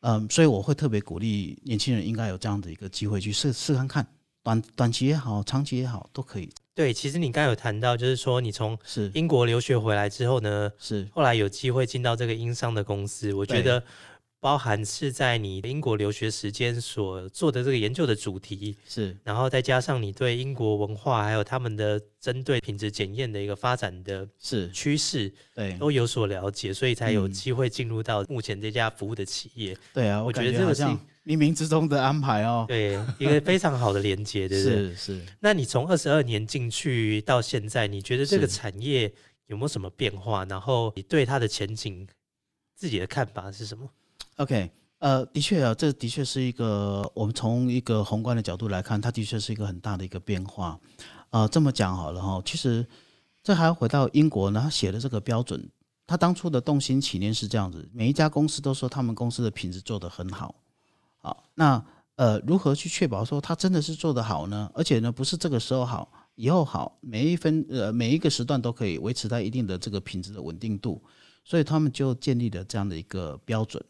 [0.00, 4.06] 嗯，所以我会特别鼓励年轻人应该有这样的一个机会去试试看看，
[4.42, 6.48] 短短期也好，长期也好，都可以。
[6.76, 9.10] 对，其实你刚有谈到，就是说你从是。
[9.14, 11.08] 英国留学回来之后呢，是。
[11.12, 13.82] 后来有机会进到这个英商的公司，我觉得。
[14.38, 24.70] 包含是在你英国留学时间所做的这个研究的主题是，然后再加上你对英国文化还有他们的针对品质检验的一个发展的是。
[24.70, 29.76] 趋势，对，都有所了解，所以才有机会进入到目前这家服务的企业。
[29.92, 30.84] 对啊，我觉得这个是
[31.26, 32.64] 冥冥之中的安排哦。
[32.68, 34.76] 对，一个非常好的连接，对不对？
[34.94, 35.26] 是是。
[35.40, 39.12] 那你从二十二年进去到现在，你觉得这个产业
[39.48, 40.44] 有没有什么变化？
[40.44, 42.06] 然后你对它的前景
[42.76, 43.88] 自己的看法是什么
[44.36, 44.70] ？OK。
[44.98, 50.80] 呃，的确啊，这的确是一个我们从一个宏观的角度来看，它的确是一个很大的一个变化。
[51.30, 52.84] 呃，这么讲好了哈，其实
[53.42, 55.68] 这还要回到英国呢，他写的这个标准，
[56.06, 60.54] 他当初的动心起念是这样子：每一家公司都说他们公司的品质做得很好。
[61.26, 61.84] 好，那
[62.14, 64.70] 呃，如何去确保说他真的是做得好呢？
[64.72, 71.02] 而且呢，不是这个时候好，以后好，每一分呃每一个时段都可以维持在一定的这个品质的稳定度，
[71.44, 73.84] 所以他们就建立了这样的一个标准。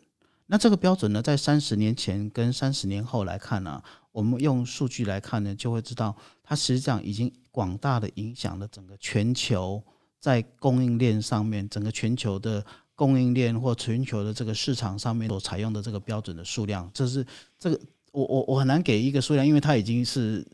[0.46, 9.84] 那这个标准呢，在三十年前跟三十年后来看呢，我们用数据来看呢，就会知道它实际上已经广大的影响了整个全球
[10.18, 12.64] 在供应链上面，整个全球的
[12.96, 17.24] 供应链或全球的这个市场上面所采用的这个标准的数量，这是
[17.58, 17.78] 这个
[18.10, 20.44] 我我我很难给一个数量，因为它已经是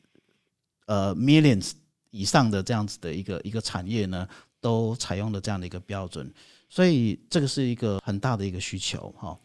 [0.87, 1.71] 呃 millions
[2.11, 4.29] 以上的这样子的一个一个产业呢，
[4.61, 6.31] 都采用了这样的一个标准，
[6.69, 9.39] 所以这个是一个很大的一个需求哈。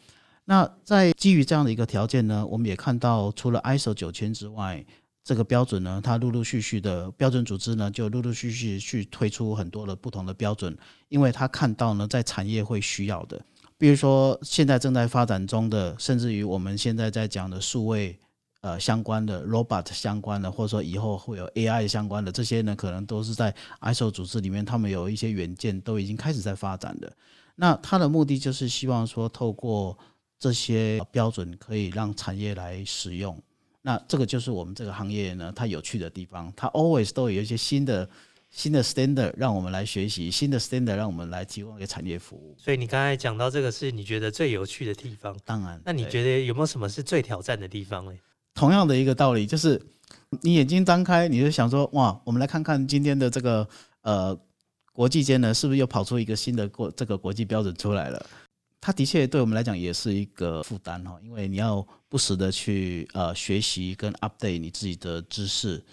[0.45, 4.83] 那在基于这样的一个条件呢，我们也看到，除了 ISO 九千之外，
[5.27, 10.73] 这个标准呢，它陆陆续续的标准组织呢，就陆陆续续去推出很多的不同的标准，
[11.09, 13.45] 因为他看到呢，在产业会需要的，
[13.77, 18.17] 比如说现在正在发展中的，甚至于我们现在在讲的数位
[18.61, 27.11] 呃相关的 robot 相关的，或者说以后会有 AI 相关的这些呢，可能都是在 ISO 组织里面，他们有一些元件都已经开始在发展的。
[27.57, 29.97] 那它的目的就是希望说，透过
[30.39, 33.37] 这些标准可以让产业来使用，
[33.87, 38.09] 那这个就是我们这个行业呢，它有趣的地方，它 always 都有一些新的
[38.51, 42.53] 新的 standard 让我们来学习，新的 standard 让我们来提供一个产业服务。
[42.57, 48.11] 所以你刚才讲到这个是你觉得最有趣的地方，当然，那你觉得有没有什么是最挑战的地方呢？
[48.55, 49.81] 同样的一个道理，就是
[50.41, 53.65] 你眼睛张开，你就想说，哇，我们来看看今天的这个
[54.01, 54.37] 呃
[54.91, 58.25] 国际间呢，是不是又跑出一个新的国这个国际标准出来了？
[58.81, 65.83] 它的确对我们来讲也是一个负担哈，因为你要不时的去呃学习跟 update 你自己的知识。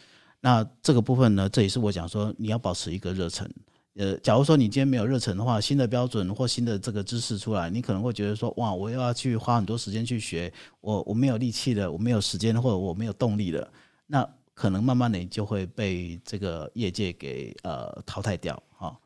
[0.41, 3.51] 那这个部分呢，这也是我讲说你要保持一个热忱。
[3.95, 13.73] 呃，假如说你今天没有热忱的话，新的标准或新的这个知识出来，你可能会觉得说哇，我又要去花很多时间去学，我我没有力气了，我没有时间或者我没有动力了，
[14.07, 18.97] 那可能慢慢的就会被这个业界给呃淘汰掉哈。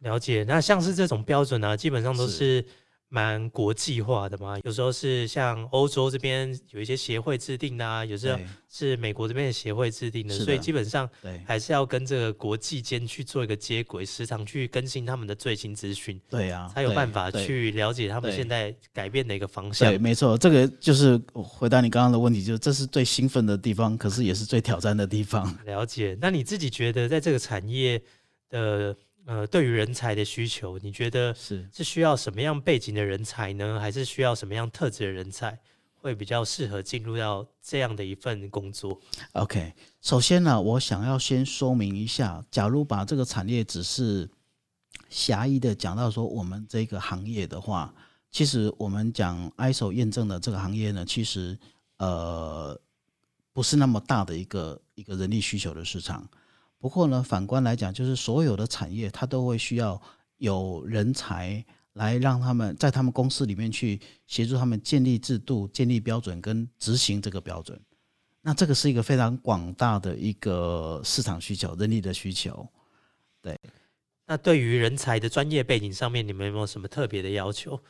[0.00, 2.64] 了解，那像是这种标准呢，基本上都是。
[3.14, 8.36] 蛮国际化的嘛，有时候是像欧洲这边有一些协会制定的啊，有时候
[8.68, 19.96] 是美国这边的协会制定的，的所以基本上对还是要跟这个国际间去做一个接轨，时常去更新他们的最新资讯，对啊，才有办法去了解他们现在改变的一个方向对，。
[19.96, 25.56] 没错，这个就是回答你刚刚的问题，就是这是最兴奋的地方，可是也是最挑战的地方。
[25.64, 26.18] 了解。
[26.20, 28.02] 那你自己觉得在这个产业
[28.50, 28.96] 的
[29.26, 33.80] 呃，对于人才的需求，你觉得是是需要什么样背景的人才呢？
[33.80, 35.58] 还是需要什么样特质的人才
[35.94, 39.00] 会比较适合进入到这样的一份工作
[39.32, 39.72] ？OK。
[40.02, 44.28] 首先呢，我想要先说明一下，假如把这个产业只是
[45.08, 47.94] 狭义的讲到说我们这个行业的话，
[48.30, 51.58] 其实我们讲 ISO 验证的这个行业呢，其实
[51.96, 52.78] 呃
[53.54, 56.28] 不是那么大的一个一个人力需求的市场。
[56.84, 59.98] 不过呢，反观来讲，就是所有的产业它都会需要
[60.36, 61.64] 有人才
[61.94, 67.80] 来让他们在他们公司里面去协助他们建立制度、建立标准跟执行这个标准。
[68.42, 72.68] 那这个是一个非常广大的一个市场需求、人力的需求。
[73.40, 73.58] 对
[74.26, 77.80] 那对于人才的专业背景上面，你们有没有什么特别的要求？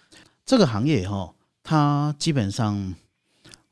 [0.47, 1.34] 这个行业哈，
[1.64, 2.95] 它基本上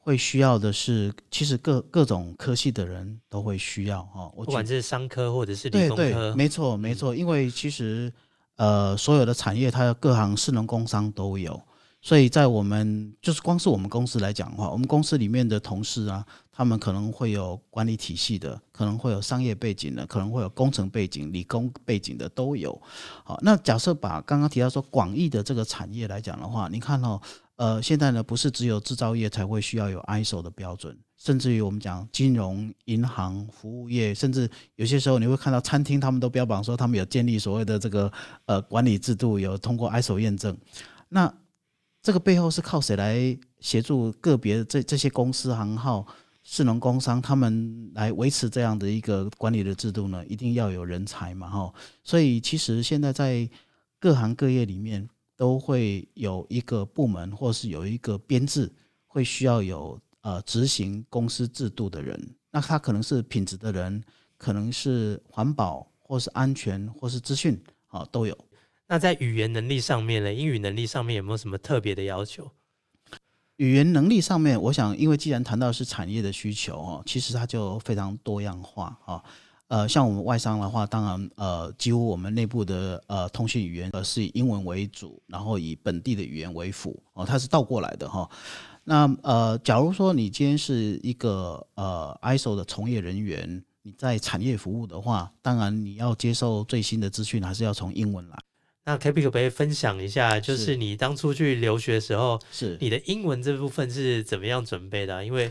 [0.05, 4.29] 会需要的是，其实各各种科系的人都会需要哈。
[4.37, 8.13] 不管是商科或者是理对对，工科，没错没错，因为其实
[8.57, 11.61] 呃，所有的产业它各行市农工商都有，
[12.01, 22.77] 所以在我们就是光是我们公司来讲的话，我们公司里面的同事啊，他们可能会有管理体系的，可能会有商业背景的，可能会有工程背景、理工背景的都有。
[23.23, 27.21] 好，那假设把刚刚提到说广义的这个产业来讲的话，你看哦，
[27.63, 38.13] 呃，现在呢不是只有制造业才会需要有 ISO 的标准，甚至于我们讲金融、银行、服务业，甚至有些时候你会看到餐厅，他们都标榜说他们有建立所谓的这个
[38.47, 40.59] 呃管理制度，有通过 ISO 验证。
[41.09, 41.33] 那
[42.03, 46.05] 这个背后是靠谁来协助个别这这些公司行号、
[46.43, 50.27] 士农工商他们来维持这样的一个管理的制度呢？
[50.27, 51.73] 一定要有人才嘛，哈。
[52.03, 53.49] 所以其实现在在
[54.01, 55.09] 各行各业里面
[55.43, 58.73] 都会有一个部门，或是有一个编制，
[59.09, 62.17] 会需要有呃执行公司制度的人。
[62.53, 64.01] 那他可能是品质的人，
[64.37, 68.39] 可能是环保，或是安全，或是资讯，啊，都有。
[68.87, 70.33] 那在语言能力上面呢？
[70.33, 72.49] 英语能力上面有没有什么特别的要求？
[73.57, 79.25] 语言能力上面，我想，因为既然谈到是产业的需求哦，其实它就非常多样化啊。
[79.73, 88.29] 呃，像我们外商的话，当然呃，几乎我们内部的呃通讯语言呃是以英文为主，然后以本地的语言为辅哦，它是倒过来的哈。
[88.85, 98.39] 那呃，假如说你今天是一个呃 ISO 的从业人员，你在产业服务的话，当然你要接受最新的资讯，还是要从英文来。
[98.85, 105.51] 那 K P 可不可以分享一下，就是是你当初去留学的时候，是你的英文这部分是怎么样准备的啊、因为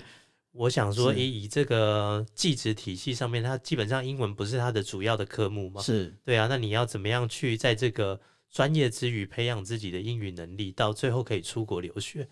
[0.54, 5.82] 我想说，是以以这个技职体系上面，它基本上英文不是它的主要的科目嘛？
[5.82, 8.20] 是对啊，那你要怎么样去在这个
[8.52, 12.28] 专业之余培养自己的英语能力，到最后可以出国留学？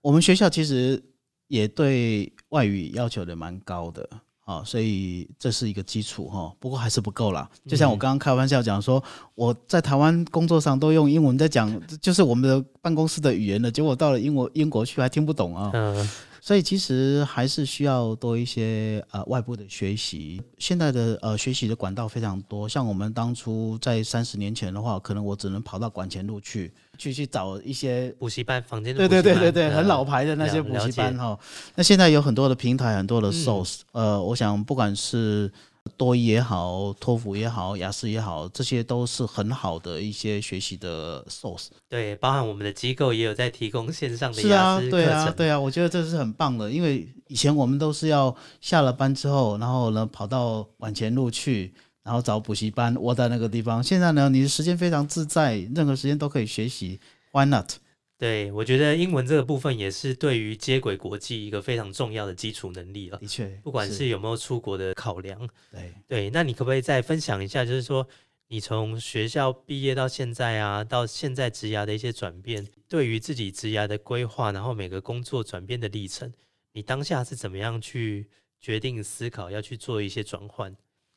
[0.00, 1.02] 我们学校其实
[1.48, 4.08] 也对外语要求的蛮高的，
[4.44, 6.54] 啊，所以这是一个基础哈。
[6.60, 7.50] 不过还是不够啦。
[7.66, 9.02] 就像我刚刚开玩笑讲说，
[9.34, 13.70] 我在台湾工作上都用英文在讲，就是我们的办公室的语言了。
[13.70, 15.70] 结果到了英国英国去还听不懂啊。
[15.74, 16.10] 嗯、
[16.44, 20.42] 所以其实还是需要多一些呃外部的学习。
[20.58, 31.38] 现在的呃学习的管道非常多，像我们当初在三十年前的话，可能我只能跑到管前路去去去找一些补习班房间的对补习班对对对对，嗯很老牌的那些了补习班哈。
[31.76, 35.48] 那现在有很多的平台，很多的嗯 source，、呃，我想不管是
[35.96, 41.68] 多益也好，托福也好，雅思也好，这些都是很好的一些学习的 source。
[41.88, 51.72] 对，包含我们的机构也有在提供线上的雅思课对啊，对啊，我觉得这是很棒的，因为以前我们都是要下了班之后，然后呢跑到往前路去。
[52.04, 53.80] 然后找补习班窝在那个地方。
[53.80, 56.98] 现在呢，你的时间非常自在，任何时间都可以学习
[57.30, 57.74] ，Why not？
[58.22, 63.18] 对，我觉得英文这个部分也是对于接轨国际一个非常重要的基础能力了。
[63.18, 68.06] 的确，不管是有没有出国的考量，对对，那你可不可以再分享一下，就是说
[68.46, 76.32] 你从学校毕业到现在啊，到现在职涯的一些转变，对于自己职涯的规划，然后每个工作转变的历程，
[76.74, 78.28] 你当下是怎么样去
[78.60, 80.72] 决定思考要去做一些转换？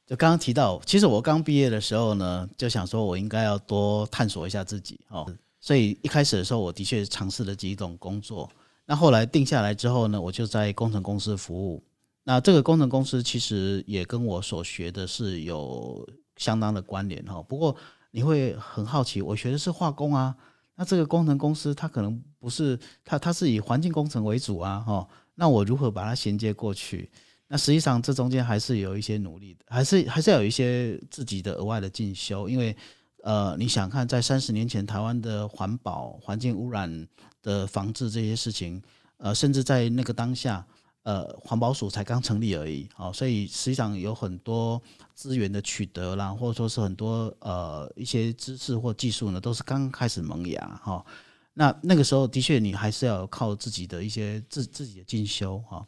[0.07, 5.31] 就刚刚提到，其实我刚毕业的时候呢，就想说我应该要多探索一下自己哦。
[5.65, 8.47] 所以一开始的时候，我的确尝试了几种工作。
[8.85, 11.83] 那后来定下来之后呢，我就在工程公司服务。
[12.23, 16.07] 那这个工程公司其实也跟我所学的是有
[16.37, 17.41] 相当的关联哈。
[17.41, 17.75] 不过
[18.11, 20.35] 你会很好奇，我学的是化工啊，
[20.75, 27.09] 那这个工程公司它可能不是它它是以环境工程为主啊，哈，那我如何把它衔接过去？
[27.47, 32.77] 那实际上这中间还是有一些努力的，还是还是要有一些自己的额外的进修，因为
[33.25, 37.07] 呃，你想看在三十年前台湾的环保、环境污染
[37.41, 38.79] 的防治这些事情，
[39.17, 40.63] 呃，甚至在那个当下。
[41.05, 44.81] 呃，环保署才刚成立而已，好，所以实际上有很多
[45.13, 51.05] 资源的取得啦，或者说是很多呃一些知识或技术呢，都是刚开始萌芽哈。
[51.53, 55.85] 那那个时候的确你还是要靠自己的一些自自己的进修哈。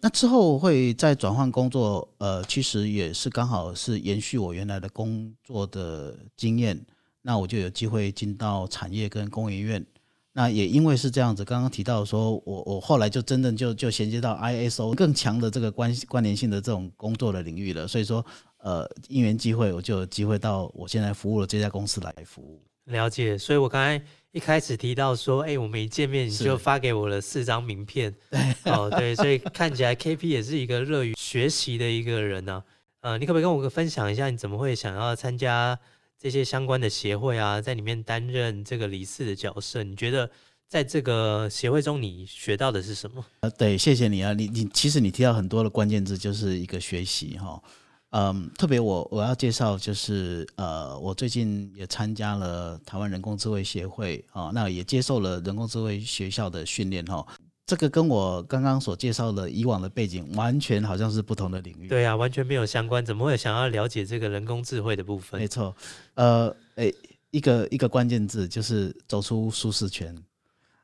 [0.00, 6.80] 那之后会再转换工作，呃，其实也是刚好是延续我原来的工作的经验，
[7.22, 9.84] 那我就有机会进到产业跟工研院。
[10.32, 18.24] 那也因为是这样子，刚刚提到说，我我后来就真正就就衔接到 ISO 更强的这个关系关联性的这种工作的领域了，所以说，
[18.58, 22.62] 呃，因缘机会，我就有机会到我现在服务的这家公司来服务。
[22.84, 24.00] 了解，所以我刚才
[24.32, 28.14] 一开始提到说，哎，我们一见面你就发给我了四张名片，
[28.66, 32.62] 哦，对，所以看起来 KP 也是一个乐于学习的一个人呢。
[33.00, 35.78] 呃，你可不可以跟我分享一下，你怎么会想要参加？
[36.20, 40.28] 这些相关的协会啊，在里面担任这个理事的角色，你觉得
[40.66, 43.24] 在这个协会中你学到的是什么？
[43.42, 47.62] 呃，对，谢谢你啊，你你其实你提到很多的关键字，就是一个学习哈，
[48.10, 57.26] 嗯，特别我我要介绍就是呃，我最近也参加了台湾人工智慧协会啊，那也接受了人工智慧学校的训练哈。
[57.66, 61.86] 这个跟我刚刚所介绍的以往的背景完全好像是不同的领域。
[61.86, 65.38] 对啊，完全没有相关，怎么会想要了解这个人工智慧的部分？
[65.38, 65.76] 没错，
[66.14, 66.94] 呃，诶，
[67.30, 70.16] 一个一个关键字就是走出舒适圈。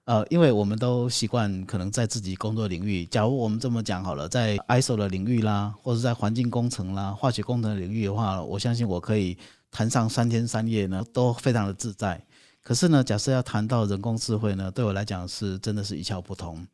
[0.04, 9.38] 呃，因为我们都习惯可能在自己工作领域，假如我们这么讲好了，在 ISO 的领域啦，或者在环境工程啦、化学工程领域的话，我相信我可以
[9.70, 12.22] 谈上三天三夜呢，都非常的自在。
[12.62, 16.66] 可是呢，假设要谈到人工智慧呢，对我来讲是真的是一窍不通。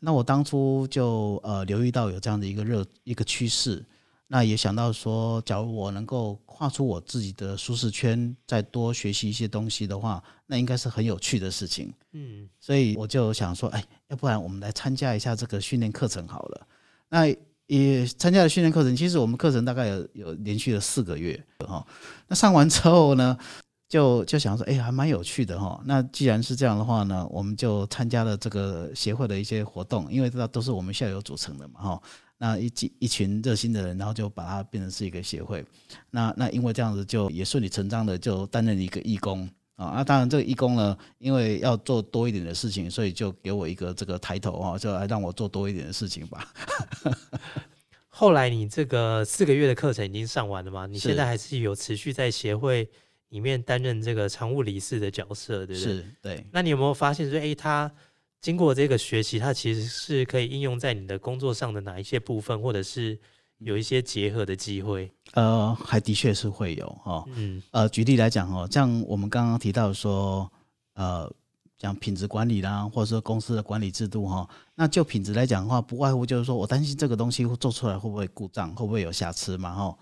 [0.00, 3.82] 那我当初就呃留意到有这样的一个热一个趋势，
[4.26, 11.92] 那也想到说，假如我能够跨出我自己的舒适圈，再多学习一些东西的话，那应该是很有趣的事情。
[12.12, 16.66] 嗯，所以我就想说，哎，要不然我们来参加一下这个训练课程好了。
[17.08, 17.26] 那
[17.66, 21.86] 也参加了训练课程，其实我们课程大概有有连续了四个月哈。
[22.26, 23.36] 那上完之后呢？
[23.86, 25.80] 就就想说，哎，还蛮有趣的哈。
[25.84, 32.02] 那既然是这样的话呢，我们就参加了这个协会的一些活动，因为这都是我们校友组成的嘛哈。
[32.38, 35.64] 那一一群热心的人，然后就把它变成是一个协会。
[36.10, 39.92] 那那因为这样子，就也顺理成章的就担任一个义工啊。
[39.96, 46.52] 那当然这个义工呢，因为要做多一点的事情，所以就给我一个这个抬头啊，就来让我做多一点的事情吧。
[48.08, 50.86] 后来你这个四个月的课程已经上完了吗？
[50.86, 52.88] 你现在还是有持续在协会？
[53.30, 55.92] 里面担任这个常务理事的角色，对不对？
[55.92, 56.46] 是，对。
[56.52, 57.90] 那你有没有发现说，哎，他
[58.44, 63.18] 经过这个学习，它其实是可以应用在你的工作上的哪一些部分，或者是
[63.56, 65.10] 有一些结合的机会？
[65.32, 67.24] 呃，还的确是会有哈。
[67.36, 67.62] 嗯。
[67.70, 70.52] 呃，举例来讲哦，像我们刚刚提到说，
[70.92, 71.32] 呃，
[71.78, 79.72] 讲品质管理啦，或者说公司的管理制度哈，那就品质来讲的话，不外乎就是说我担心这个东西做出来会不会故障，会不会有瑕疵嘛？
[79.74, 79.96] 哈。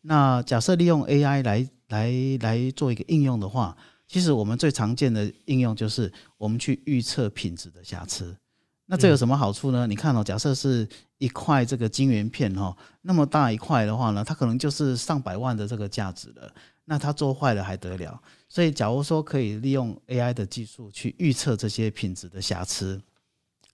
[0.00, 3.76] 那假设利用 AI 来来来做一个应用的话，
[4.12, 8.36] 其实我们最常见的应用就是我们去预测品质的瑕疵。
[8.84, 9.86] 那这有什么好处呢？
[9.86, 10.86] 你看哦，假设是
[11.16, 16.54] 一块这个晶圆片哈，那么大一块的话呢，它可能就是上百万的这个价值了。
[16.84, 18.20] 那它做坏了还得了？
[18.50, 23.00] 所以假如说可以利用 AI 的技术去预测这些品质的瑕疵，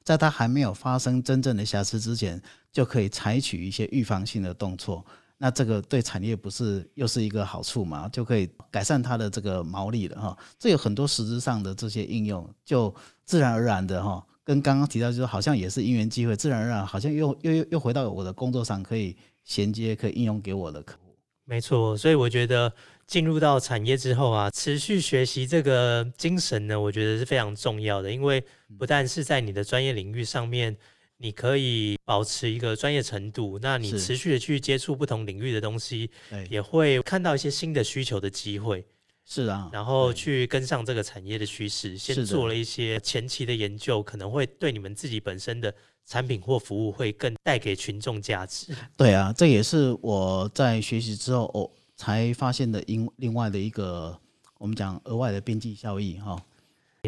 [0.05, 5.05] 在它还没有发生真正的瑕疵之前，就可以采取一些预防性的动作。
[5.41, 8.09] 那这个对产业不是又是一个好处嘛？
[8.09, 10.37] 就可以改善它的这个毛利了哈。
[10.59, 12.93] 这有很多实质上的这些应用，就
[13.25, 21.15] 自然而然的哈，跟刚刚提到就是好像也是因缘机会，自然而然好像又又又又回到我的工作上，可以衔接，可以应用给我的客户。
[21.45, 22.73] 没错，所以我觉得
[23.07, 28.43] 进入到产业之后啊，持续学习这个精神呢，我觉得是非常重要的，因为
[28.77, 30.77] 不但是在你的专业领域上面。
[31.21, 36.11] 你可以保持一个专业程度，那你持续的去接触不同领域的东西，
[36.49, 38.87] 也会看到一些新的需求的机会。
[39.25, 45.75] 是啊，然后去跟上这个产业的趋势，先做了一些前期的研究，可能会对你们自己本身的
[46.07, 48.75] 产品或服务会更带给群众价值。
[48.97, 54.19] 对啊，这也是我在学习之后哦才发现的，因另外的一个
[54.57, 56.41] 我们讲额外的边际效益哈。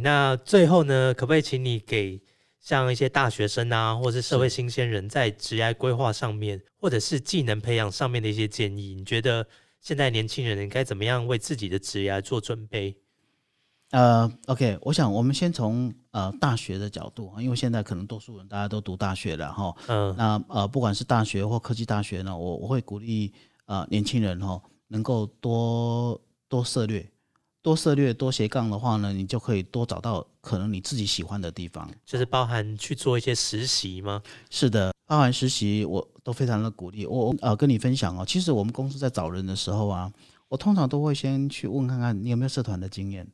[0.02, 2.20] 那最后呢，可不可以请你给？
[2.61, 9.46] 像一些大学生啊，或者是社会新鲜人，在职业规划上面，或者是技能培养上面的一些建议，你觉得
[9.80, 12.96] 现在年轻人应该怎么样为自己的职业做准备？
[13.92, 19.74] 呃，OK，我想我们先从呃大学的角度，因为现在可能多数人大家都读大学了哈。
[19.88, 23.32] 嗯，那呃，不管是大学或科技大学呢，我我会鼓励
[23.66, 27.04] 呃年轻人哈，能够多多涉略，
[27.62, 31.90] 多涉略多斜杠的话呢，你就可以多找到可能你自己喜欢的地方。
[32.06, 34.22] 就是包含去做一些实习吗？
[34.48, 37.06] 是的，包含实习我都非常的鼓励。
[37.06, 40.11] 我呃跟你分享哦，其实我们公司在找人的时候啊，
[40.48, 43.26] 我通常都会先去问看看你有没有社团的经验。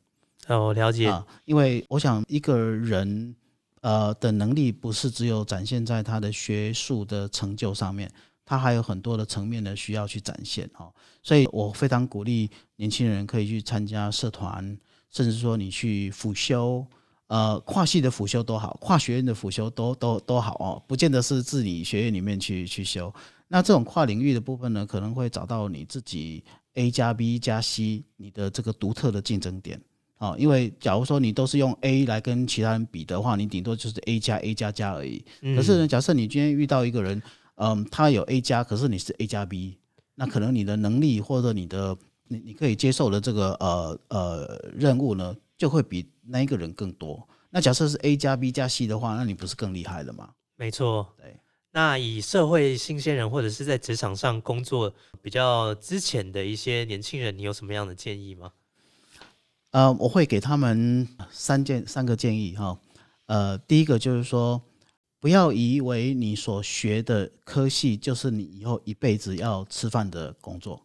[0.47, 1.07] 哦，了解。
[1.07, 3.35] 啊，因为我想一个人
[3.81, 8.11] 呃的能力不是只有展现在他的学术的成就上面，
[8.47, 10.91] 他还有很多的层面的需要去展现哦。
[11.21, 14.77] 所以我非常鼓励年轻人可以去参加社团，
[15.11, 16.87] 甚至说你去辅修，
[17.27, 23.13] 呃，跨系的辅修都好，跨学院的辅修都都都好哦，不见得是自己学院里面去去修。
[23.49, 26.43] 那这种跨领域的部分呢，可能会找到你自己
[26.75, 29.81] A 加 B 加 C 你的这个独特的竞争点。
[30.19, 35.23] 哦，因为假如说你都是用 A 来跟其他人比的话，你顶多就是 A 加 A 加加而已。
[35.55, 37.21] 可是呢，假设你今天遇到一个人，
[37.57, 39.77] 嗯，他有 A 加，可是你是 A 加 B，
[40.15, 41.95] 那可能你的能力或者你的
[42.27, 47.27] 你你可以接受的这个呃呃任务呢，就会比那一个人更多。
[47.49, 50.29] 那假设是 A 加 B 加 C 的话，那你不是更厉害了吗？
[50.55, 51.13] 没错。
[51.17, 51.37] 对。
[51.71, 54.91] 那以社会新鲜人或者是在职场上工作
[55.21, 58.51] 比较之前的一些年轻人，你有什么样的建议吗？
[59.71, 62.79] 呃，我会给他们三件三个建议哈。
[63.27, 64.59] 呃，第一个就是说，
[65.27, 70.81] 不要以为你所学的科系就是你以后一辈子要吃饭的工作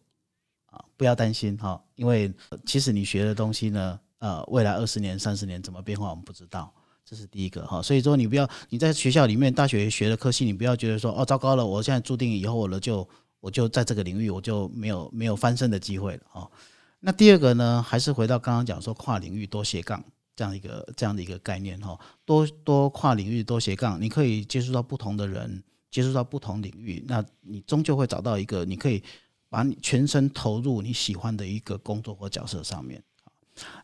[0.66, 2.34] 啊，不要担心哈，因为
[2.66, 6.74] 其实你学的东西呢，呃，未来二十年、三十年怎么变化我们不知道，
[7.05, 7.80] 这是第一个哈。
[7.80, 16.51] 所以说，你不要你在学校里面大学学的科系，你不要觉得说哦，糟糕了，我现在注定以后我了就我就在这个领域我就没有没有翻身的机会了啊。
[16.99, 20.03] 那第二个呢，还是回到刚刚讲说跨领域多斜杠
[20.35, 29.03] 这样一个这样的一个概念哈，多多跨领域多斜杠，你可以接触到不同的人，接触到不同领域，那你终究会找到一个你可以
[29.49, 33.03] 把你全身投入你喜欢的一个工作或角色上面。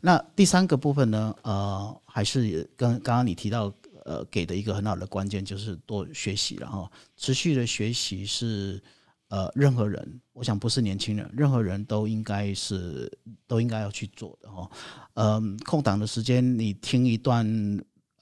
[0.00, 3.72] 那第三个部分呢，呃，还是跟刚刚你提到
[4.04, 8.82] 呃给的一个很好的关键，就是多学习，然后持续的学习是。
[9.28, 13.10] 呃，任何人，我想不是年轻人，任何人都应该是
[13.46, 14.70] 都应该要去做的哈。
[15.14, 17.46] 嗯，空档的时间，你听一段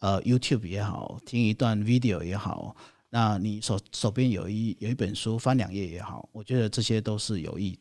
[0.00, 2.74] 呃 YouTube 也好，听一段 video 也好，
[3.10, 7.78] 那你手手边有一有一本书翻两页也好，我觉得这些都是有益。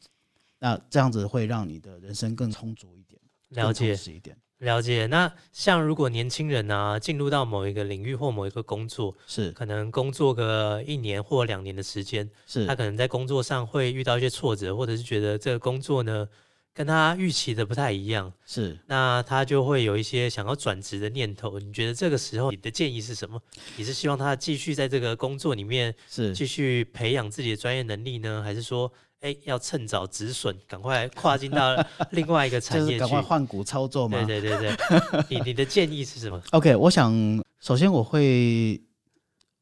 [0.59, 3.19] 那这样子会让你的人生更充足一点，
[3.49, 4.37] 了解一点。
[4.59, 16.27] 了解，那像如果年轻人啊进入到某一个领域或某一个工作，是可能工作个一年或两年的时间，是他可能在工作上会遇到一些挫折，或者是觉得这个工作呢
[16.73, 21.59] 跟他预期的不太一样，是那他就会有一些想要转职的念头。
[21.59, 23.37] 你觉得这个时候你的建议是什么？
[23.75, 28.91] 你是希望他继续在这个工作里面是继续培养自己的专业能力呢，还是说？
[29.25, 31.75] 哎，要趁早止损，赶快跨进到
[32.11, 34.23] 另外一个产业去，赶快换股操作嘛。
[34.23, 37.11] 对对对对， 你你的建议是什么？OK，我想
[37.59, 38.79] 首先我会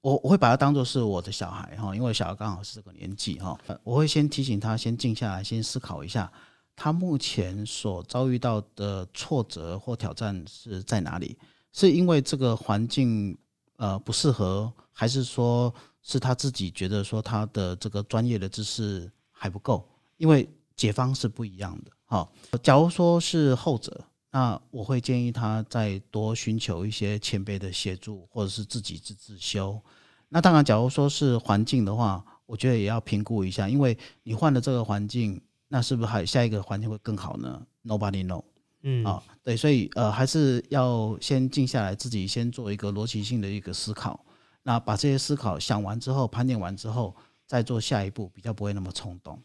[0.01, 6.29] 我我会把它当做是我的小孩哈，因为小孩刚好是这个年纪哈，我会先提醒他先静下来，先思考一下
[6.75, 11.37] 他目前所遭遇到的挫折或挑战是在哪里，
[11.71, 13.37] 是因为这个环境
[13.77, 19.09] 呃不适合，还是说是他自己觉得说他的这个专业的知识。
[19.43, 19.85] 还不够，
[20.15, 21.91] 因为解方是不一样的。
[22.05, 22.31] 好，
[22.61, 29.77] 假如说是后者，那我会建议他再多寻求一些前辈的协助，或者是自己自自修。
[30.29, 38.45] 那当然，假如说是环境的话，我觉得也要评估一下，因为你换了这个环境，那是不是还下一个环境会更好呢？Nobody know。
[38.83, 44.23] 嗯，啊，对，所以呃，还是要先静下来，自己先做一个逻辑性的一个思考。
[44.63, 47.13] 那把这些思考想完之后，盘点完之后。
[47.53, 49.39] 再做下一步，比较不会那么冲动。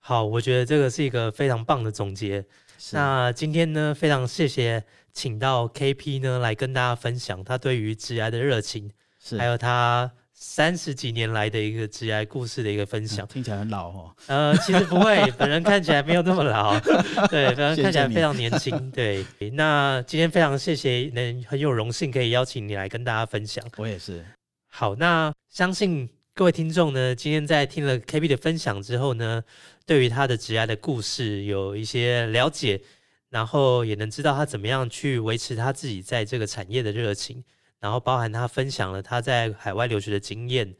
[0.00, 2.44] 好，我觉得这个是一个非常棒的总结。
[2.90, 8.90] 那今天呢，非常谢谢请到 KP 呢来跟大家分享他对于职涯的热情，
[9.22, 13.24] 是还有他三十几年来的一个职涯故事的一个分享。
[13.28, 14.16] 听起来很老哦。
[14.26, 16.80] 呃，其实不会，本人看起来没有那么老。
[17.30, 18.90] 对，本人看起来非常年轻。
[18.90, 23.64] 对，那今天非常谢谢，能很有荣幸可以邀请你来跟大家分享。
[23.76, 24.26] 我也是。
[24.66, 26.10] 好，那相信。
[26.32, 29.44] 各位听众呢，今天在听了 KB 的分享之后呢，
[29.84, 32.80] 对于他的职业的故事有一些了解，
[33.28, 37.44] 然后也能知道他怎么样去维持他自己在这个产业的热情，
[37.78, 40.74] 然后包含他分享了他在海外留学的经验，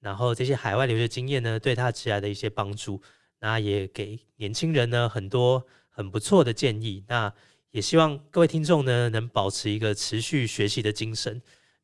[0.00, 3.02] 然后这些海外留学经验呢，对他职业的一些帮助，
[3.40, 7.30] 那也给年轻人呢很多很不错的建议，那
[7.72, 11.42] 也希望各位听众呢能保持一个持续学习的精神，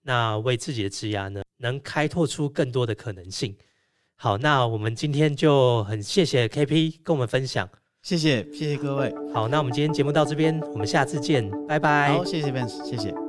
[0.09, 3.55] 那为自己的职涯呢能开拓出更多的可能性。
[4.17, 7.69] 好，那我们今天就很谢谢 KP 跟我们分享。
[8.01, 12.15] 谢谢谢谢各位，好，那我们今天节目到这边，我们下次见，拜拜。
[12.15, 13.28] 好，谢谢 Vance，谢谢。